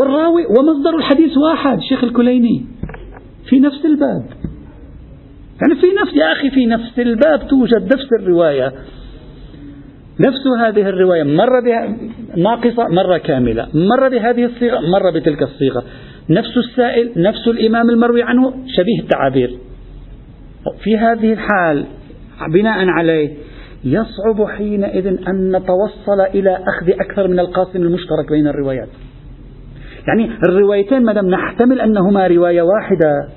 [0.01, 2.65] والراوي ومصدر الحديث واحد شيخ الكليني.
[3.49, 4.25] في نفس الباب.
[5.62, 8.73] يعني في نفس يا أخي في نفس الباب توجد نفس الرواية.
[10.20, 11.96] نفس هذه الرواية مرة بها
[12.37, 15.85] ناقصة مرة كاملة مرة بهذه الصيغة مرة بتلك الصيغة.
[16.31, 19.59] نفس السائل نفس الإمام المروي عنه شبيه التعابير.
[20.85, 21.85] في هذه الحال
[22.52, 23.31] بناء عليه
[23.85, 28.88] يصعب حينئذ أن نتوصل إلى أخذ أكثر من القاسم المشترك بين الروايات.
[30.09, 33.29] يعني الروايتين ما دام نحتمل أنهما رواية واحدة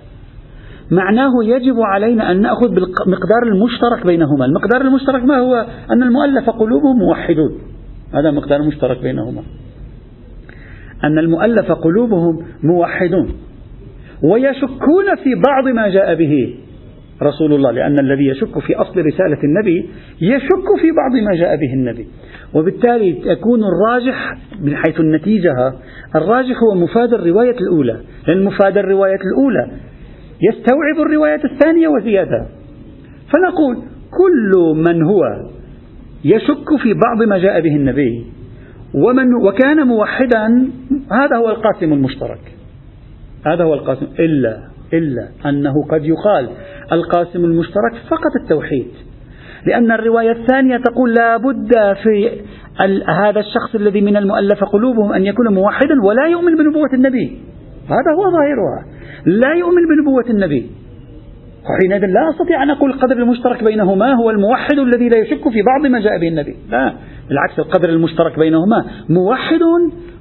[0.92, 4.46] معناه يجب علينا أن نأخذ بالمقدار المشترك بينهما.
[4.46, 7.52] المقدار المشترك ما هو؟ أن المؤلف قلوبهم موحدون.
[8.14, 9.42] هذا مقدار مشترك بينهما.
[11.04, 13.30] أن المؤلف قلوبهم موحدون.
[14.24, 16.56] ويشكون في بعض ما جاء به
[17.24, 19.90] رسول الله لأن الذي يشك في أصل رسالة النبي
[20.22, 22.08] يشك في بعض ما جاء به النبي.
[22.54, 25.74] وبالتالي يكون الراجح من حيث النتيجة
[26.16, 27.98] الراجح هو مفاد الرواية الأولى.
[28.28, 29.72] لأن مفاد الرواية الأولى
[30.42, 32.46] يستوعب الرواية الثانية وزيادة
[33.32, 33.76] فنقول
[34.12, 35.22] كل من هو
[36.26, 38.26] يشك في بعض ما جاء به النبي
[38.94, 40.70] ومن وكان موحدا
[41.12, 42.40] هذا هو القاسم المشترك.
[43.46, 44.60] هذا هو القاسم إلا
[44.94, 46.50] إلا أنه قد يقال
[46.92, 48.88] القاسم المشترك فقط التوحيد.
[49.66, 52.30] لأن الرواية الثانية تقول لا بد في
[53.24, 57.40] هذا الشخص الذي من المؤلف قلوبهم أن يكون موحدا ولا يؤمن بنبوة النبي.
[57.90, 58.86] هذا هو ظاهرها.
[59.26, 60.70] لا يؤمن بنبوة النبي.
[61.70, 65.92] وحينئذ لا أستطيع أن أقول القدر المشترك بينهما هو الموحد الذي لا يشك في بعض
[65.92, 66.56] ما جاء به النبي.
[66.70, 66.94] لا
[67.30, 69.60] بالعكس القدر المشترك بينهما موحد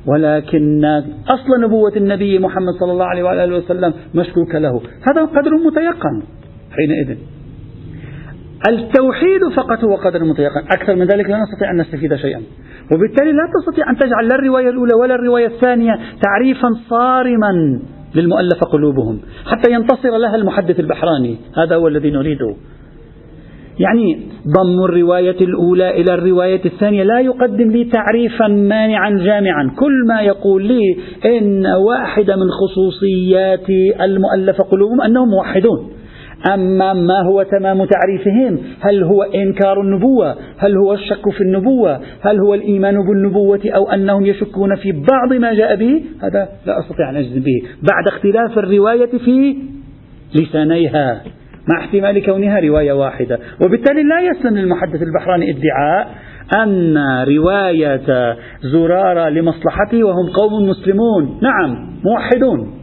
[0.06, 0.84] ولكن
[1.28, 4.80] أصل نبوة النبي محمد صلى الله عليه وآله وسلم مشكوك له.
[5.10, 6.22] هذا قدر متيقن
[6.70, 7.18] حينئذ.
[8.68, 10.62] التوحيد فقط هو قدر متيقن.
[10.76, 12.42] أكثر من ذلك لا نستطيع أن نستفيد شيئا.
[12.92, 17.80] وبالتالي لا تستطيع أن تجعل لا الرواية الأولى ولا الرواية الثانية تعريفا صارما
[18.14, 21.36] للمؤلف قلوبهم حتى ينتصر لها المحدث البحراني.
[21.56, 22.54] هذا هو الذي نريده.
[23.78, 24.20] يعني
[24.56, 29.70] ضم الرواية الأولى إلى الرواية الثانية لا يقدم لي تعريفا مانعا جامعا.
[29.78, 33.70] كل ما يقول لي إن واحدة من خصوصيات
[34.00, 35.90] المؤلف قلوبهم أنهم موحدون.
[36.46, 42.40] أما ما هو تمام تعريفهم؟ هل هو إنكار النبوة؟ هل هو الشك في النبوة؟ هل
[42.40, 47.16] هو الإيمان بالنبوة أو أنهم يشكون في بعض ما جاء به؟ هذا لا أستطيع أن
[47.16, 47.62] أجزم به.
[47.92, 49.56] بعد اختلاف الرواية في
[50.34, 51.22] لسانيها
[51.68, 53.38] مع احتمال كونها رواية واحدة.
[53.60, 56.08] وبالتالي لا يسلم للمحدث البحراني ادعاء
[56.62, 56.98] أن
[57.28, 58.36] رواية
[58.72, 61.40] زرارة لمصلحته وهم قوم مسلمون.
[61.42, 62.77] نعم موحدون.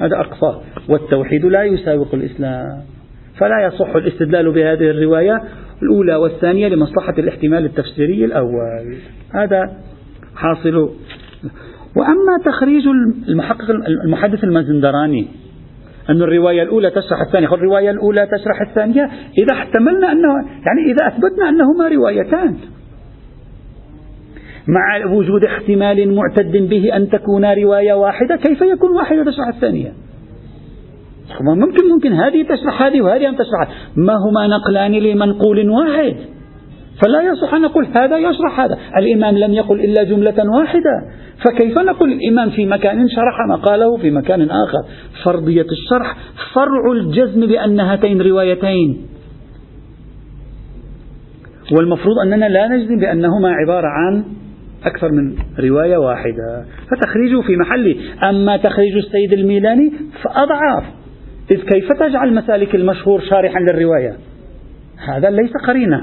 [0.00, 0.60] هذا أقصى.
[0.88, 2.82] والتوحيد لا يساوق الإسلام.
[3.38, 5.42] فلا يصح الاستدلال بهذه الرواية
[5.82, 8.96] الأولى والثانية لمصلحة الاحتمال التفسيري الأول.
[9.34, 9.76] هذا
[10.36, 10.90] حاصل.
[11.96, 12.82] وأما تخريج
[13.28, 13.70] المحقق
[14.04, 15.28] المحدث المازندراني
[16.10, 17.54] أن الرواية الأولى تشرح الثانية.
[17.54, 19.02] الرواية الأولى تشرح الثانية.
[19.38, 20.28] إذا احتملنا أنه
[20.66, 22.56] يعني إذا أثبتنا أنهما روايتان.
[24.74, 29.92] مع وجود احتمال معتد به أن تكون رواية واحدة كيف يكون واحدة تشرح الثانية؟
[31.40, 33.68] ممكن ممكن هذه تشرح هذه وهذه أن تشرح.
[33.96, 36.16] ما هما نقلان لمنقول واحد؟
[37.02, 38.78] فلا يصح أن نقول هذا يشرح هذا.
[38.96, 41.02] الإمام لم يقل إلا جملة واحدة.
[41.44, 44.78] فكيف نقول الإمام في مكان شرح ما قاله في مكان آخر؟
[45.24, 46.16] فرضية الشرح
[46.54, 49.06] فرع الجزم بأن هاتين روايتين.
[51.72, 54.24] والمفروض أننا لا نجزم بأنهما عبارة عن
[54.84, 56.64] أكثر من رواية واحدة.
[56.90, 57.96] فتخريجه في محله.
[58.30, 60.84] أما تخريج السيد الميلاني فأضعاف.
[61.50, 64.16] إذ كيف تجعل مسالك المشهور شارحا للرواية؟
[65.08, 65.98] هذا ليس قرينة.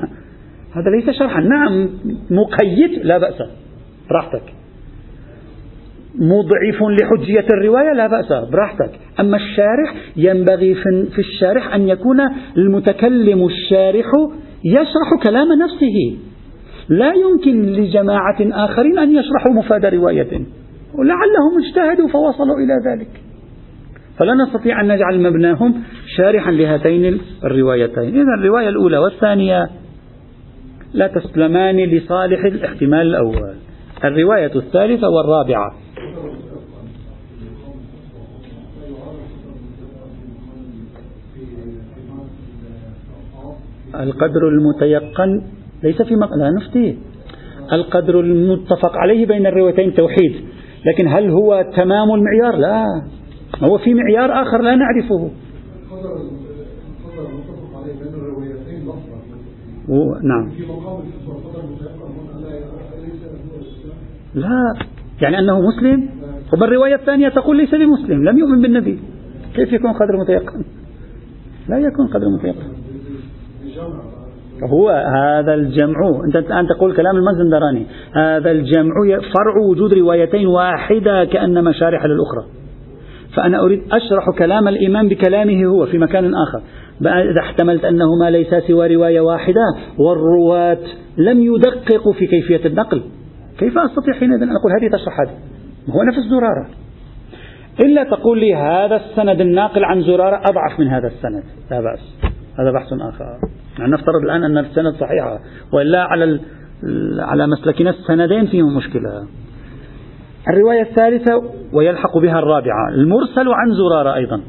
[0.75, 1.41] هذا ليس شرحا.
[1.41, 1.89] نعم
[2.31, 3.05] مقيد.
[3.05, 3.41] لا بأس.
[4.09, 4.43] براحتك.
[6.15, 8.49] مضعف لحجية الرواية؟ لا بأس.
[8.51, 8.91] براحتك.
[9.19, 10.75] أما الشارح ينبغي
[11.15, 12.17] في الشارح أن يكون
[12.57, 14.05] المتكلم الشارح
[14.65, 16.17] يشرح كلام نفسه.
[16.89, 20.41] لا يمكن لجماعة آخرين أن يشرحوا مفاد رواية.
[20.93, 23.09] ولعلهم اجتهدوا فوصلوا إلى ذلك.
[24.19, 25.83] فلا نستطيع أن نجعل مبناهم
[26.17, 28.15] شارحا لهاتين الروايتين.
[28.21, 29.69] إذا الرواية الأولى والثانية
[30.93, 33.55] لا تسلمان لصالح الاحتمال الأول.
[34.03, 35.73] الرواية الثالثة والرابعة.
[43.95, 46.33] القدر المتيقن ليس في مق...
[46.33, 46.95] لا نفتيه
[47.73, 50.35] القدر المتفق عليه بين الروايتين توحيد.
[50.85, 52.85] لكن هل هو تمام المعيار؟ لا.
[53.63, 55.29] هو في معيار آخر لا نعرفه.
[60.23, 60.51] نعم.
[64.35, 64.73] لا.
[65.21, 66.09] يعني أنه مسلم؟
[66.51, 68.23] ثم الرواية الثانية تقول ليس بمسلم.
[68.23, 68.99] لم يؤمن بالنبي.
[69.55, 70.63] كيف يكون قدر متيقن؟
[71.69, 72.67] لا يكون قدر متيقن.
[74.63, 76.21] هو هذا الجمع.
[76.25, 82.45] أنت الآن تقول كلام المزندراني هذا الجمع فرع وجود روايتين واحدة كأنما شارحة للأخرى.
[83.35, 86.61] فأنا أريد أشرح كلام الإمام بكلامه هو في مكان آخر.
[87.01, 90.77] إذا احتملت أنهما ليس سوى رواية واحدة والرواة
[91.17, 93.01] لم يدققوا في كيفية النقل.
[93.59, 95.37] كيف أستطيع حينئذ أن أقول هذه تشرح هذه؟
[95.89, 96.67] هو نفس زرارة.
[97.79, 101.43] إلا تقول لي هذا السند الناقل عن زرارة أضعف من هذا السند.
[101.71, 102.26] لا بأس.
[102.59, 103.37] هذا بحث آخر.
[103.79, 105.39] يعني نفترض الآن أن السند صحيحة
[105.73, 106.39] وإلا على
[107.19, 109.23] على مسلكنا السندين فيهم مشكلة.
[110.49, 111.43] الرواية الثالثة
[111.73, 112.89] ويلحق بها الرابعة.
[112.89, 114.41] المرسل عن زرارة أيضا.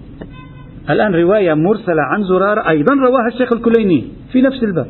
[0.90, 4.87] الآن رواية مرسلة عن زرارة أيضا رواها الشيخ الكليني في نفس الباب.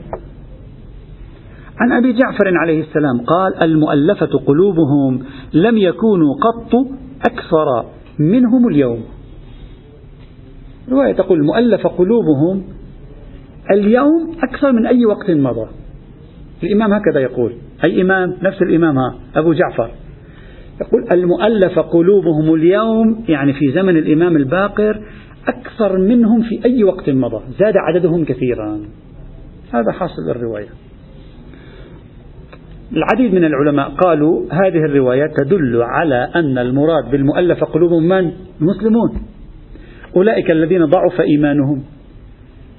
[1.80, 6.74] عن أبي جعفر عليه السلام قال المؤلفة قلوبهم لم يكونوا قط
[7.30, 7.84] أكثر
[8.18, 9.04] منهم اليوم.
[10.90, 12.64] رواية تقول مؤلف قلوبهم
[13.70, 15.68] اليوم أكثر من أي وقت مضى.
[16.62, 17.52] الإمام هكذا يقول
[17.84, 19.90] أي إمام نفس الإمام ها أبو جعفر.
[20.80, 25.00] يقول المؤلف قلوبهم اليوم يعني في زمن الإمام الباقر
[25.48, 27.40] أكثر منهم في أي وقت مضى.
[27.58, 28.80] زاد عددهم كثيرا.
[29.72, 30.68] هذا حاصل الرواية.
[32.92, 39.22] العديد من العلماء قالوا هذه الروايات تدل على أن المراد بالمؤلف قلوبهم من؟ المسلمون.
[40.16, 41.82] أولئك الذين ضعف إيمانهم.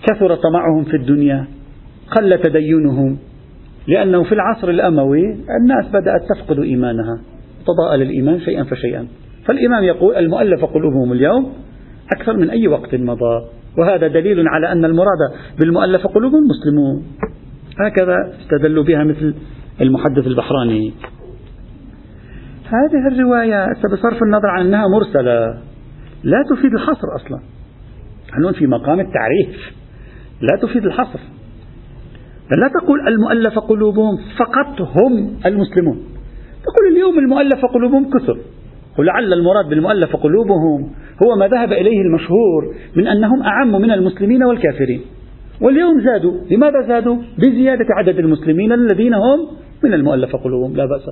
[0.08, 1.48] كثر طمعهم في الدنيا
[2.18, 3.18] قل تدينهم
[3.88, 5.24] لأنه في العصر الأموي
[5.62, 7.20] الناس بدأت تفقد إيمانها
[7.68, 9.08] تضاءل الإيمان شيئا فشيئا.
[9.46, 11.54] فالإمام يقول المؤلف قلوبهم اليوم
[12.16, 13.46] أكثر من أي وقت مضى.
[13.78, 15.18] وهذا دليل على أن المراد
[15.60, 17.04] بالمؤلف قلوبهم مسلمون
[17.86, 19.34] هكذا استدلوا بها مثل
[19.82, 20.94] المحدث البحراني.
[22.66, 25.58] هذه الرواية بصرف النظر عن أنها مرسلة
[26.24, 27.40] لا تفيد الحصر أصلا.
[28.30, 29.80] نحن في مقام التعريف.
[30.42, 31.20] لا تفيد الحصر.
[32.58, 36.04] لا تقول المؤلف قلوبهم فقط هم المسلمون.
[36.64, 38.38] تقول اليوم المؤلف قلوبهم كثر.
[39.00, 40.90] ولعل المراد بالمؤلف قلوبهم
[41.24, 45.02] هو ما ذهب إليه المشهور من أنهم أعم من المسلمين والكافرين.
[45.62, 46.34] واليوم زادوا.
[46.52, 49.48] لماذا زادوا؟ بزيادة عدد المسلمين الذين هم
[49.84, 51.06] من المؤلف قلوبهم لا بأس.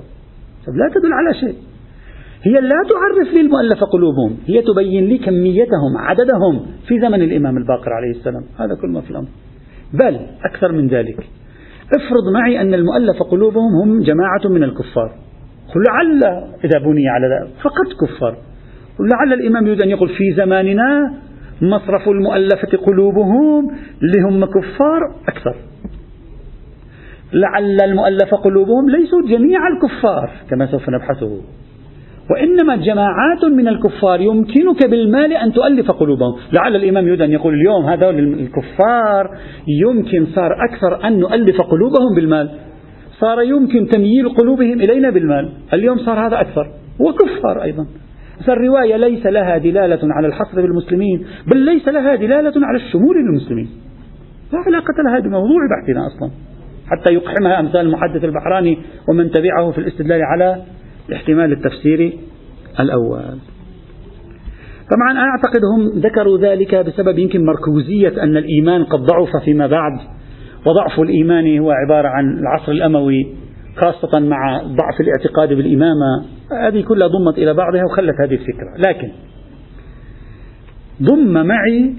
[0.68, 1.54] لا تدل على شيء.
[2.42, 7.92] هي لا تعرف لي المؤلف قلوبهم هي تبين لي كميتهم عددهم في زمن الإمام الباقر
[7.92, 8.42] عليه السلام.
[8.58, 9.28] هذا كل ما في الأمر.
[9.92, 11.16] بل أكثر من ذلك
[11.96, 15.12] افرض معي أن المؤلف قلوبهم هم جماعة من الكفار.
[15.88, 16.24] لعل
[16.64, 18.36] إذا بني على ذلك فقط كفار.
[19.00, 21.14] لعل الإمام يريد أن يقول في زماننا
[21.62, 23.70] مصرف المؤلفة قلوبهم
[24.02, 25.56] اللي هم كفار أكثر.
[27.32, 31.40] لعل المؤلف قلوبهم ليسوا جميع الكفار كما سوف نبحثه.
[32.30, 36.36] وإنما جماعات من الكفار يمكنك بالمال أن تؤلف قلوبهم.
[36.52, 39.38] لعل الإمام يريد أن يقول اليوم هذول الكفار
[39.82, 42.50] يمكن صار أكثر أن نؤلف قلوبهم بالمال.
[43.20, 45.52] صار يمكن تمييل قلوبهم إلينا بالمال.
[45.74, 46.66] اليوم صار هذا أكثر.
[47.00, 47.86] وكفار أيضا.
[48.46, 53.68] فالرواية ليس لها دلالة على الحصر بالمسلمين بل ليس لها دلالة على الشمول للمسلمين.
[54.52, 56.30] لا علاقة لها بموضوع بحثنا أصلا.
[56.90, 60.62] حتى يقحمها أمثال المحدث البحراني ومن تبعه في الاستدلال على
[61.08, 62.18] الاحتمال التفسيري
[62.80, 63.38] الأول.
[64.90, 69.92] طبعا أنا أعتقد هم ذكروا ذلك بسبب يمكن مركوزية أن الإيمان قد ضعف فيما بعد
[70.66, 73.26] وضعف الإيمان هو عبارة عن العصر الأموي
[73.76, 76.24] خاصة مع ضعف الاعتقاد بالإمامة.
[76.52, 78.88] هذه كلها ضمت إلى بعضها وخلت هذه الفكرة.
[78.88, 79.08] لكن
[81.02, 81.94] ضم معي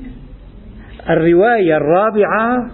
[1.09, 2.71] الرواية الرابعة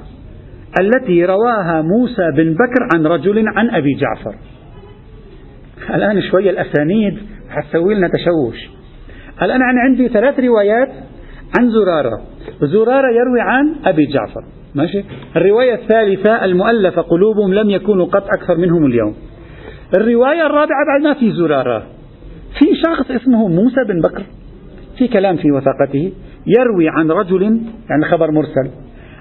[0.81, 4.35] التي رواها موسى بن بكر عن رجل عن أبي جعفر.
[5.93, 7.17] الآن شوية الأسانيد
[7.49, 8.69] حتسوي لنا تشوش.
[9.41, 10.89] الآن أنا عندي ثلاث روايات
[11.59, 12.21] عن زرارة.
[12.61, 14.43] زرارة يروي عن أبي جعفر.
[14.75, 15.03] ماشي؟
[15.35, 19.15] الرواية الثالثة المؤلفة قلوبهم لم يكونوا قط أكثر منهم اليوم.
[19.97, 21.83] الرواية الرابعة بعد ما في زرارة.
[22.59, 24.23] في شخص اسمه موسى بن بكر.
[24.97, 26.11] في كلام في وثاقته.
[26.59, 27.43] يروي عن رجل
[27.89, 28.69] يعني خبر مرسل.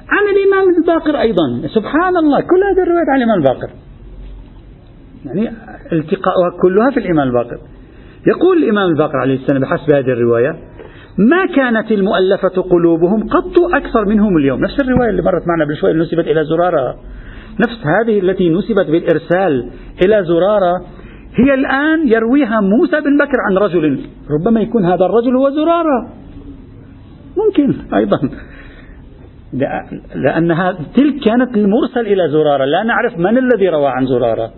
[0.08, 1.68] عن الإمام الباقر أيضا.
[1.74, 3.70] سبحان الله كل هذه الروايات عن الإمام الباقر.
[5.24, 5.50] يعني
[5.92, 7.58] التقاؤها كلها في الإمام الباقر.
[8.26, 10.56] يقول الإمام الباقر عليه السلام بحسب هذه الرواية
[11.18, 14.60] ما كانت المؤلفة قلوبهم قط أكثر منهم اليوم.
[14.60, 16.96] نفس الرواية اللي مرت معنا بشوي نسبت إلى زرارة.
[17.60, 19.70] نفس هذه التي نسبت بالإرسال
[20.04, 20.84] إلى زرارة
[21.34, 26.08] هي الآن يرويها موسى بن بكر عن رجل ربما يكون هذا الرجل هو زرارة.
[27.36, 28.18] ممكن أيضا.
[30.14, 32.64] لأنها تلك كانت المرسل إلى زرارة.
[32.64, 34.50] لا نعرف من الذي روى عن زرارة.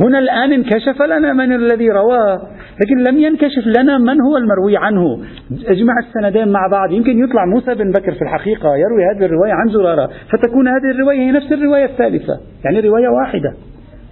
[0.00, 2.40] هنا الآن انكشف لنا من الذي رواه
[2.80, 5.18] لكن لم ينكشف لنا من هو المروي عنه.
[5.66, 6.92] اجمع السندين مع بعض.
[6.92, 10.10] يمكن يطلع موسى بن بكر في الحقيقة يروي هذه الرواية عن زرارة.
[10.32, 12.40] فتكون هذه الرواية هي نفس الرواية الثالثة.
[12.64, 13.54] يعني رواية واحدة.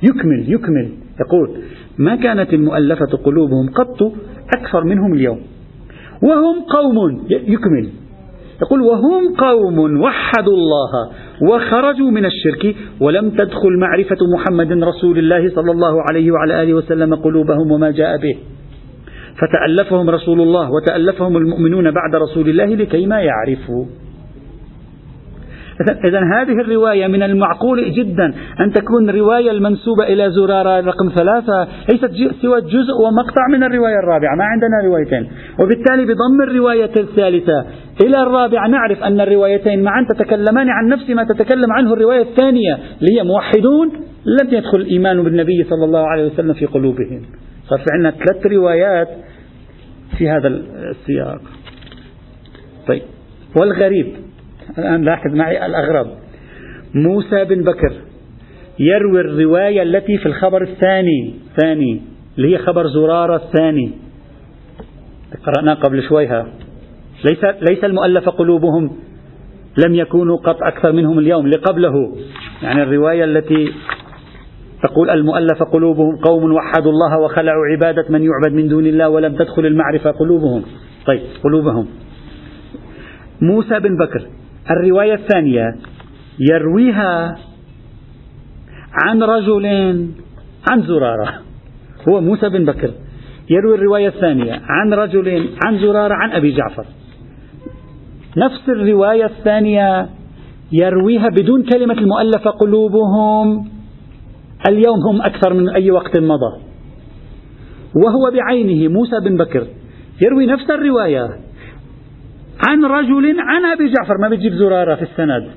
[0.02, 0.88] يكمل يكمل.
[1.20, 1.50] يقول
[1.98, 4.12] ما كانت المؤلفة قلوبهم قط
[4.56, 5.40] أكثر منهم اليوم.
[6.22, 7.26] وهم قوم.
[7.30, 7.90] يكمل.
[8.62, 11.10] يقول وهم قوم وحدوا الله
[11.42, 17.14] وخرجوا من الشرك ولم تدخل معرفة محمد رسول الله صلى الله عليه وعلى آله وسلم
[17.14, 18.36] قلوبهم وما جاء به.
[19.40, 23.84] فتألفهم رسول الله وتألفهم المؤمنون بعد رسول الله لكي ما يعرفوا.
[26.04, 32.10] إذا هذه الرواية من المعقول جدا أن تكون رواية المنسوبة إلى زرارة رقم ثلاثة ليست
[32.42, 35.30] سوى جزء ومقطع من الرواية الرابعة ما عندنا روايتين.
[35.60, 37.64] وبالتالي بضم الرواية الثالثة
[38.04, 43.18] إلى الرابعة نعرف أن الروايتين معا تتكلمان عن نفس ما تتكلم عنه الرواية الثانية اللي
[43.18, 43.92] هي موحدون
[44.26, 47.22] لم يدخل الإيمان بالنبي صلى الله عليه وسلم في قلوبهم.
[47.68, 49.08] صار في عندنا ثلاث روايات
[50.18, 51.40] في هذا السياق.
[52.88, 53.02] طيب.
[53.60, 54.06] والغريب.
[54.78, 56.06] الآن لاحظ معي الأغرب
[56.94, 57.92] موسى بن بكر
[58.78, 62.02] يروي الرواية التي في الخبر الثاني ثاني
[62.36, 63.90] اللي هي خبر زرارة الثاني.
[65.46, 66.46] قرأناه قبل شويها
[67.24, 68.90] ليس ليس المؤلف قلوبهم
[69.86, 72.16] لم يكونوا قط أكثر منهم اليوم لقبله.
[72.62, 73.72] يعني الرواية التي
[74.82, 79.66] تقول المؤلف قلوبهم قوم وحدوا الله وخلعوا عبادة من يعبد من دون الله ولم تدخل
[79.66, 80.62] المعرفة قلوبهم.
[81.06, 81.86] طيب قلوبهم.
[83.42, 84.26] موسى بن بكر
[84.70, 85.74] الرواية الثانية
[86.50, 87.36] يرويها
[88.92, 89.66] عن رجل
[90.70, 91.34] عن زرارة
[92.08, 92.90] هو موسى بن بكر.
[93.50, 96.84] يروي الرواية الثانية عن رجل عن زرارة عن أبي جعفر.
[98.36, 100.08] نفس الرواية الثانية
[100.72, 103.68] يرويها بدون كلمة المؤلفة قلوبهم.
[104.68, 106.62] اليوم هم أكثر من أي وقت مضى.
[108.04, 109.66] وهو بعينه موسى بن بكر.
[110.22, 111.28] يروي نفس الرواية
[112.68, 114.18] عن رجل عن أبي جعفر.
[114.18, 115.50] ما بيجيب زرارة في السند؟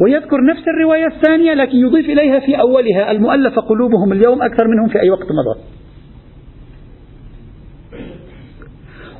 [0.00, 5.00] ويذكر نفس الرواية الثانية لكن يضيف إليها في أولها المؤلف قلوبهم اليوم أكثر منهم في
[5.00, 5.60] أي وقت مضى.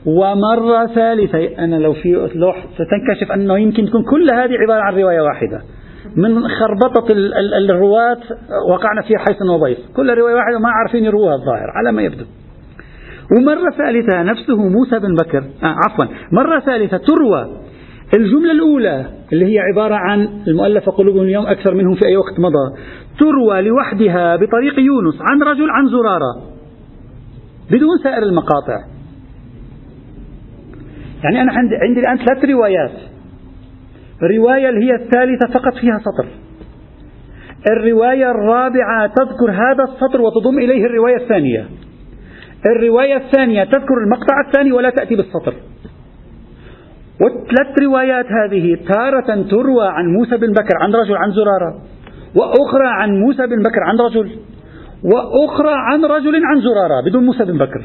[0.06, 5.20] ومرة ثالثة أنا لو في لوح ستنكشف أنه يمكن تكون كل هذه عبارة عن رواية
[5.20, 5.62] واحدة.
[6.16, 7.12] من خربطة
[7.70, 8.18] الرواة
[8.70, 12.24] وقعنا فيها حيث وضيف كل رواية واحدة ما عارفين يروها الظاهر على ما يبدو.
[13.36, 17.62] ومرة ثالثة نفسه موسى بن بكر آه عفوا مرة ثالثة تروى
[18.16, 22.78] الجملة الأولى اللي هي عبارة عن المؤلفة قلوبهم اليوم أكثر منهم في أي وقت مضى
[23.20, 26.52] تروى لوحدها بطريق يونس عن رجل عن زرارة
[27.70, 28.78] بدون سائر المقاطع.
[31.24, 32.92] يعني أنا عندي, عندي الآن ثلاث روايات.
[34.22, 36.28] الرواية اللي هي الثالثة فقط فيها سطر.
[37.70, 41.66] الرواية الرابعة تذكر هذا السطر وتضم إليه الرواية الثانية.
[42.66, 45.54] الرواية الثانية تذكر المقطع الثاني ولا تأتي بالسطر.
[47.20, 51.82] والثلاث روايات هذه تارة تروى عن موسى بن بكر عن رجل عن زرارة.
[52.36, 54.30] وأخرى عن موسى بن بكر عن رجل.
[55.04, 57.84] وأخرى عن رجل عن زرارة بدون موسى بن بكر.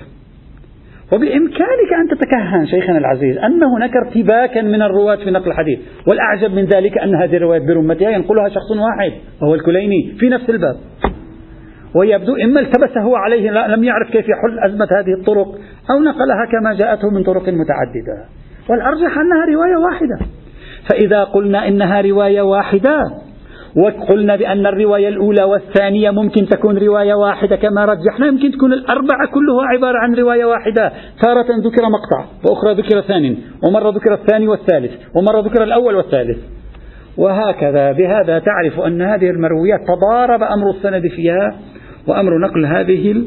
[1.11, 5.79] وبإمكانك أن تتكهن شيخنا العزيز أن هناك ارتباكا من الرواة في نقل الحديث.
[6.07, 9.11] والأعجب من ذلك أن هذه الروايات برمتها ينقلها شخص واحد
[9.41, 10.75] وهو الكليني في نفس الباب.
[11.95, 15.47] ويبدو إما التبس هو عليه لم يعرف كيف يحل أزمة هذه الطرق
[15.91, 18.25] أو نقلها كما جاءته من طرق متعددة.
[18.69, 20.17] والأرجح أنها رواية واحدة.
[20.89, 22.99] فإذا قلنا إنها رواية واحدة
[23.77, 29.67] وقلنا بأن الرواية الأولى والثانية ممكن تكون رواية واحدة كما رجحنا يمكن تكون الأربعة كلها
[29.73, 30.91] عبارة عن رواية واحدة.
[31.21, 36.37] تارة ذكر مقطع وأخرى ذكر ثاني ومرة ذكر الثاني والثالث ومرة ذكر الأول والثالث.
[37.17, 41.55] وهكذا بهذا تعرف أن هذه المرويات تضارب أمر السند فيها
[42.07, 43.23] وأمر نقل هذه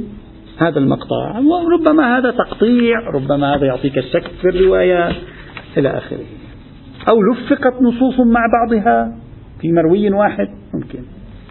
[0.59, 1.39] هذا المقطع.
[1.39, 5.13] وربما هذا تقطيع ربما هذا يعطيك الشك في الرواية
[5.77, 6.25] إلى آخره.
[7.11, 9.17] أو لفقت نصوص مع بعضها
[9.61, 10.99] في مروي واحد ممكن.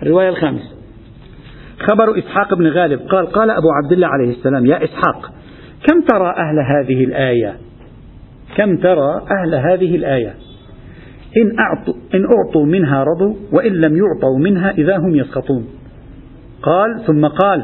[0.01, 0.79] الرواية الخامسة.
[1.89, 5.31] خبر إسحاق بن غالب قال قال أبو عبد الله عليه السلام يا إسحاق
[5.87, 7.55] كم ترى أهل هذه الآية؟
[8.55, 10.33] كم ترى أهل هذه الآية؟
[11.37, 15.78] إن أعطوا, إن أعطوا منها رضوا وإن لم يعطوا منها إذا هم يسخطون.
[16.63, 17.63] قال ثم قال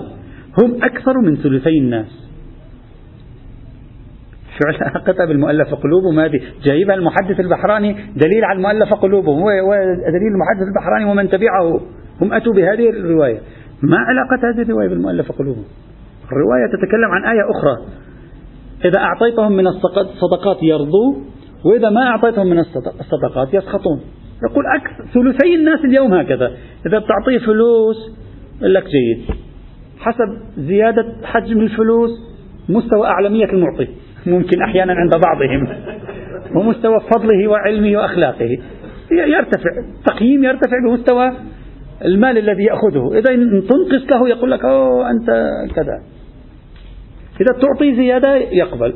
[0.63, 2.25] هم أكثر من ثلثي الناس.
[4.57, 6.39] شو علاقتها بالمؤلفة قلوبهم هذه.
[6.63, 9.41] جايبها المحدث البحراني دليل على المؤلفة قلوبهم.
[9.41, 11.81] ودليل المحدث البحراني ومن تبعه.
[12.21, 13.39] هم أتوا بهذه الرواية.
[13.83, 15.65] ما علاقة هذه الرواية بالمؤلفة قلوبهم؟
[16.31, 17.75] الرواية تتكلم عن آية أخرى.
[18.85, 21.15] إذا أعطيتهم من الصدقات يرضوا
[21.65, 24.01] وإذا ما أعطيتهم من الصدقات يسخطون.
[24.49, 26.47] يقول أكثر ثلثي الناس اليوم هكذا.
[26.85, 28.24] إذا بتعطيه فلوس
[28.59, 29.25] يقول لك جيد.
[29.99, 32.09] حسب زيادة حجم الفلوس
[32.69, 33.87] مستوى أعلمية المعطي.
[34.25, 35.67] ممكن أحيانا عند بعضهم.
[36.55, 38.57] ومستوى فضله وعلمه وأخلاقه.
[39.11, 39.69] يرتفع.
[40.05, 41.31] تقييم يرتفع بمستوى
[42.05, 43.13] المال الذي يأخذه.
[43.13, 45.25] إذا تنقص له يقول لك أوه أنت
[45.75, 46.03] كذا.
[47.41, 48.93] إذا تعطي زيادة يقبل.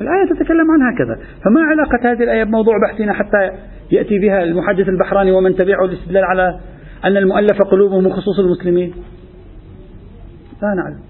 [0.00, 1.26] الآية تتكلم عن هكذا.
[1.44, 3.50] فما علاقة هذه الآية بموضوع بحثنا حتى
[3.92, 6.58] يأتي بها المحدث البحراني ومن تبعه الاستدلال على
[7.04, 8.94] أن المؤلف قلوبهم خصوص المسلمين.
[10.62, 11.00] لا نعلم.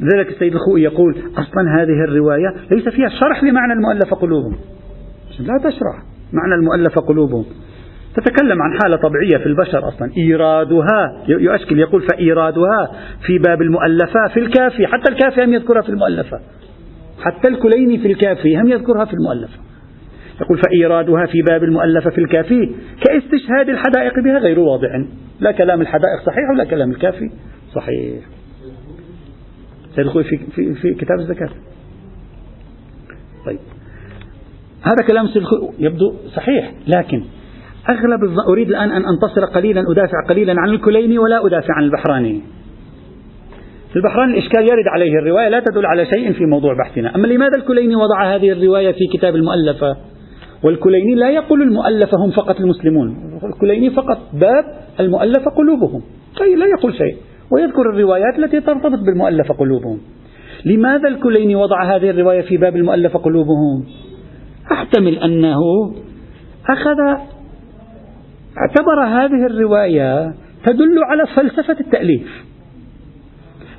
[0.00, 4.56] لذلك السيد الخوئي يقول أصلا هذه الرواية ليس فيها شرح لمعنى المؤلف قلوبهم.
[5.40, 6.02] لا تشرح
[6.32, 7.44] معنى المؤلف قلوبهم.
[8.16, 10.10] تتكلم عن حالة طبيعية في البشر أصلا.
[10.16, 12.90] إيرادها يؤشكل يقول فإيرادها
[13.26, 16.40] في باب المؤلفة في الكافي حتى الكافي هم يذكرها في المؤلفة.
[17.20, 19.69] حتى الكليني في الكافي هم يذكرها في المؤلفة.
[20.40, 24.88] يقول فإيرادها في باب المؤلفة في الكافي كاستشهاد الحدائق بها غير واضع
[25.40, 27.30] لا كلام الحدائق صحيح ولا كلام الكافي
[27.74, 28.20] صحيح.
[29.96, 31.48] سيد الخوي في, في, في كتاب الزكاة.
[33.46, 33.58] طيب.
[34.82, 37.24] هذا كلام سيد الخوي يبدو صحيح لكن
[37.88, 38.38] أغلب.
[38.48, 42.40] أريد الآن أن أنتصر قليلا أدافع قليلا عن الكليني ولا أدافع عن البحراني.
[43.90, 47.14] في البحراني الإشكال يرد عليه الرواية لا تدل على شيء في موضوع بحثنا.
[47.14, 49.96] أما لماذا الكليني وضع هذه الرواية في كتاب المؤلفة؟
[50.64, 53.38] والكليني لا يقول المؤلف هم فقط المسلمون.
[53.54, 54.64] الكليني فقط باب
[55.00, 56.02] المؤلف قلوبهم.
[56.42, 57.16] أي لا يقول شيء.
[57.52, 59.98] ويذكر الروايات التي ترتبط بالمؤلف قلوبهم.
[60.64, 63.84] لماذا الكليني وضع هذه الرواية في باب المؤلف قلوبهم؟
[64.72, 65.58] أحتمل أنه
[66.68, 67.00] أخذ
[68.58, 70.34] اعتبر هذه الرواية
[70.64, 72.50] تدل على فلسفة التأليف.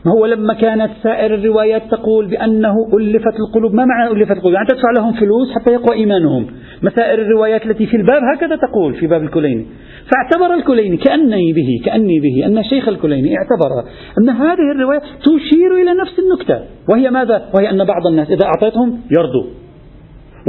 [0.05, 3.73] ما هو لما كانت سائر الروايات تقول بأنه ألفت القلوب.
[3.73, 6.47] ما معنى ألفت القلوب؟ يعني تدفع لهم فلوس حتى يقوى إيمانهم.
[6.83, 9.65] مسائر الروايات التي في الباب هكذا تقول في باب الكليني.
[10.13, 15.93] فاعتبر الكليني كأني به كأني به أن الشيخ الكليني اعتبر أن هذه الرواية تشير إلى
[15.93, 16.59] نفس النكتة.
[16.89, 19.45] وهي ماذا؟ وهي أن بعض الناس إذا أعطيتهم يرضوا.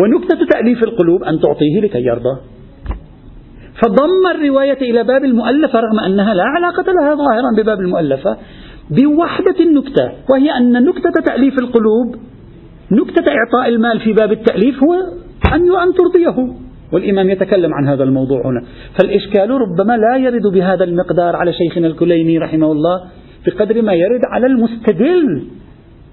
[0.03, 2.41] ونكتة تأليف القلوب أن تعطيه لكي يرضى.
[3.83, 8.37] فضم الرواية إلى باب المؤلفة رغم أنها لا علاقة لها ظاهرا بباب المؤلفة
[8.91, 10.13] بوحدة النكتة.
[10.31, 12.17] وهي أن نكتة تأليف القلوب
[12.93, 16.55] نكتة إعطاء المال في باب التأليف هو أن أن ترضيه.
[16.93, 18.63] والإمام يتكلم عن هذا الموضوع هنا.
[18.99, 23.01] فالإشكال ربما لا يرد بهذا المقدار على شيخنا الكليني رحمه الله
[23.47, 25.45] بقدر ما يرد على المستدل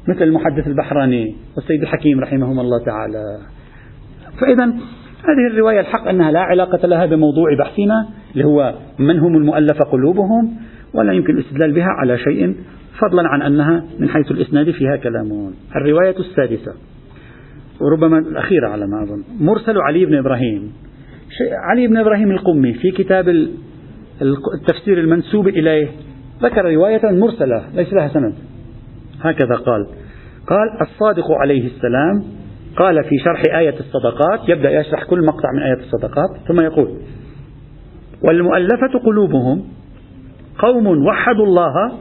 [0.07, 3.37] مثل المحدث البحراني والسيد الحكيم رحمهم الله تعالى.
[4.41, 4.65] فإذا
[5.23, 10.53] هذه الرواية الحق أنها لا علاقة لها بموضوع بحثنا اللي هو من هم المؤلف قلوبهم
[10.93, 12.55] ولا يمكن الاستدلال بها على شيء
[12.99, 15.51] فضلا عن أنها من حيث الإسناد فيها كلام.
[15.75, 16.73] الرواية السادسة.
[17.81, 19.23] وربما الأخيرة على ما أظن.
[19.39, 20.71] مرسل علي بن إبراهيم.
[21.71, 23.29] علي بن إبراهيم القمي في كتاب
[24.53, 25.87] التفسير المنسوب إليه.
[26.41, 28.33] ذكر رواية مرسلة ليس لها سند.
[29.21, 29.87] هكذا قال.
[30.47, 32.23] قال الصادق عليه السلام
[32.77, 36.99] قال في شرح آية الصدقات يبدأ يشرح كل مقطع من آية الصدقات ثم يقول
[38.27, 39.63] والمؤلفة قلوبهم
[40.59, 41.91] قوم وحدوا الله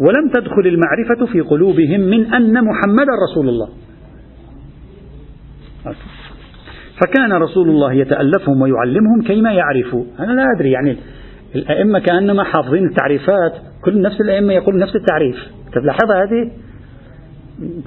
[0.00, 3.68] ولم تدخل المعرفة في قلوبهم من أن محمدا رسول الله.
[7.00, 10.04] فكان رسول الله يتألفهم ويعلمهم كيما يعرفوا.
[10.20, 10.96] أنا لا أدري يعني
[11.54, 13.52] الأئمة كأنما حافظين التعريفات
[13.84, 15.36] كل نفس الأئمة يقول نفس التعريف.
[15.72, 16.50] تلاحظ هذه؟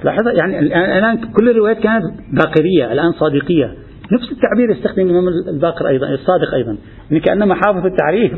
[0.02, 0.58] تلاحظ؟ يعني
[0.98, 3.74] الآن كل الروايات كانت باقرية الآن صادقية.
[4.12, 6.76] نفس التعبير يستخدم الإمام الباقر أيضا الصادق أيضا.
[7.10, 8.32] يعني كأنما حافظ التعريف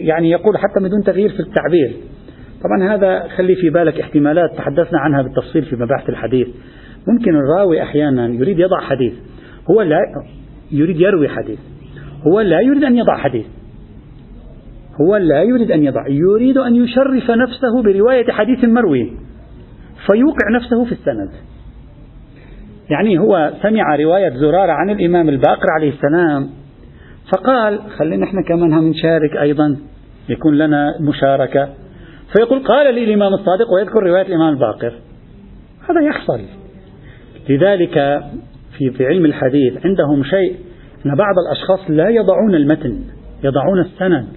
[0.00, 1.92] يعني يقول حتى بدون تغيير في التعبير.
[2.64, 6.48] طبعا هذا خلي في بالك احتمالات تحدثنا عنها بالتفصيل في مباحث الحديث.
[7.08, 9.12] ممكن الراوي أحيانا يريد يضع حديث.
[9.70, 9.98] هو لا
[10.72, 11.58] يريد يروي حديث.
[12.26, 13.46] هو لا يريد أن يضع حديث.
[15.00, 16.08] هو لا يريد أن يضع.
[16.08, 19.12] يريد أن يشرف نفسه برواية حديث مروي.
[20.06, 21.30] فيوقع نفسه في السند.
[22.90, 26.50] يعني هو سمع رواية زرارة عن الإمام الباقر عليه السلام.
[27.32, 29.76] فقال خلينا إحنا كمان هم نشارك أيضا.
[30.28, 31.68] يكون لنا مشاركة.
[32.36, 34.92] فيقول قال لي الإمام الصادق ويذكر رواية الإمام الباقر.
[35.88, 36.61] هذا يحصل.
[37.48, 38.22] لذلك
[38.78, 40.56] في في علم الحديث عندهم شيء
[41.06, 42.98] أن بعض الأشخاص لا يضعون المتن
[43.44, 44.28] يضعون السند.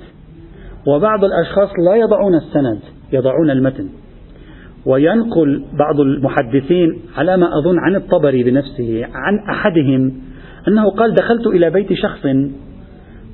[0.87, 2.79] وبعض الأشخاص لا يضعون السند
[3.13, 3.89] يضعون المتن.
[4.85, 10.13] وينقل بعض المحدثين على ما أظن عن الطبري بنفسه عن أحدهم
[10.67, 12.25] أنه قال دخلت إلى بيت شخص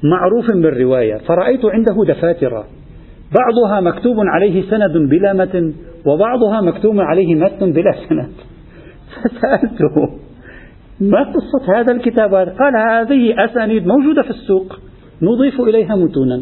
[0.04, 2.64] معروف بالرواية فرأيت عنده دفاتر
[3.40, 5.74] بعضها مكتوب عليه سند بلا متن
[6.06, 8.32] وبعضها مكتوب عليه متن بلا سند.
[9.24, 10.10] فسألته
[11.02, 14.80] ما قصة هذا الكتاب؟ قال هذه أسانيد موجودة في السوق
[15.22, 16.42] نضيف إليها متونا.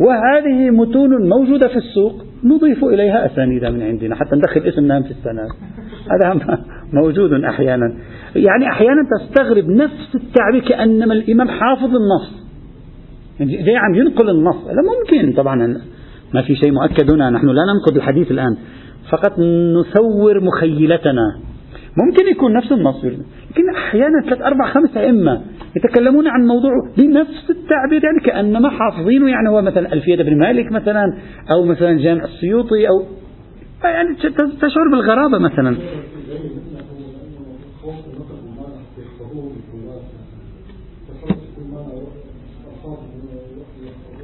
[0.00, 2.12] وهذه متون موجودة في السوق
[2.44, 5.48] نضيف إليها أسانيد من عندنا حتى ندخل اسمنا في السند
[6.12, 6.56] هذا
[6.92, 7.96] موجود أحيانا.
[8.36, 12.44] يعني أحيانا تستغرب نفس التعبير كأنما الإمام حافظ النص
[13.40, 14.66] يعني جاي عم ينقل النص.
[14.66, 15.32] لا ممكن.
[15.36, 15.56] طبعا
[16.34, 17.30] ما في شيء مؤكد هنا.
[17.30, 18.56] نحن لا ننقد الحديث الآن.
[19.10, 21.40] فقط نصور مخيلتنا.
[21.96, 25.42] ممكن يكون نفس النص لكن أحيانا ثلاث أربع خمس أئمة
[25.76, 31.16] يتكلمون عن موضوع بنفس التعبير يعني كأنما حافظينه يعني هو مثلا ألفية بن مالك مثلا
[31.50, 33.04] أو مثلا جامع السيوطي أو
[33.84, 34.14] يعني
[34.60, 35.76] تشعر بالغرابة مثلا.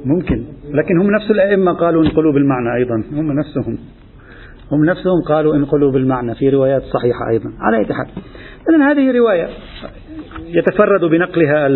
[0.05, 0.43] ممكن.
[0.73, 3.03] لكن هم نفس الأئمة قالوا انقلوا بالمعنى أيضا.
[3.11, 3.77] هم نفسهم.
[4.71, 8.07] هم نفسهم قالوا انقلوا بالمعنى في روايات صحيحة أيضا على أي حال.
[8.69, 9.47] إذن هذه رواية
[10.47, 11.67] يتفرد بنقلها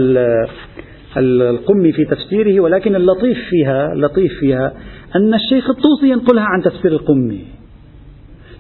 [1.18, 4.74] القمي في تفسيره ولكن اللطيف فيها اللطيف فيها
[5.16, 7.46] أن الشيخ الطوسي ينقلها عن تفسير القمي.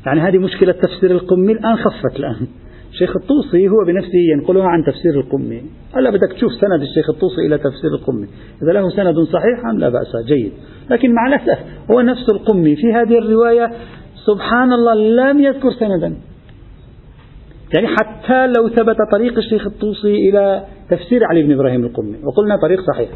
[0.06, 2.48] يعني هذه مشكلة تفسير القمي الآن خفت الآن.
[2.92, 5.62] الشيخ الطوسي هو بنفسه ينقلها عن تفسير القمي.
[5.96, 8.28] هلا بدك تشوف سند الشيخ الطوسي إلى تفسير القمي.
[8.64, 10.52] إذا له سند صحيح لا بأس جيد.
[10.90, 11.60] لكن مع الأسف
[11.92, 13.72] هو نفس القمي في هذه الرواية
[14.26, 16.15] سبحان الله لم يذكر سندا.
[17.76, 22.80] يعني حتى لو ثبت طريق الشيخ الطوسي إلى تفسير علي بن إبراهيم القمي وقلنا طريق
[22.93, 23.09] صحيح.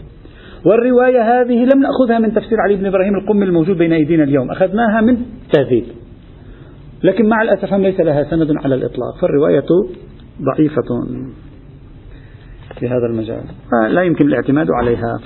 [0.66, 5.02] والرواية هذه لم نأخذها من تفسير علي بن إبراهيم القمي الموجود بين أيدينا اليوم أخذناها
[5.02, 5.18] من
[5.54, 5.86] تهذيب.
[7.04, 9.68] لكن مع الأسف ليس لها سند على الإطلاق فالرواية
[10.42, 11.08] ضعيفة
[12.80, 13.44] في هذا المجال.
[13.90, 15.20] لا يمكن الاعتماد عليها.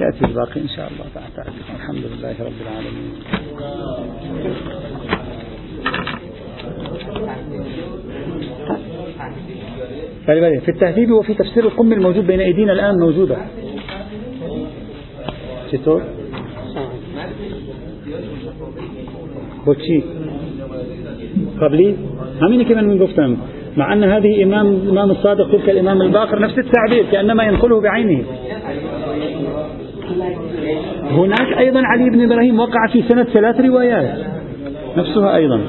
[0.00, 3.12] يأتي الباقي إن شاء الله تعالى الحمد لله رب العالمين.
[10.60, 13.36] في التهذيب وفي تفسير القم الموجود بين أيدينا الآن موجودة.
[15.72, 16.02] چطور؟
[19.66, 20.04] بوچی
[21.60, 21.96] قبلي؟
[22.42, 23.36] همینی که من من گفتم
[23.76, 28.24] مع أن هذه إمام الإمام الصادق تلك الإمام الباقر نفس التعبير كأنما ينقله بعينه.
[31.10, 34.18] هناك أيضا علي بن إبراهيم وقع في سنة ثلاث روايات.
[34.96, 35.60] نفسها أيضا.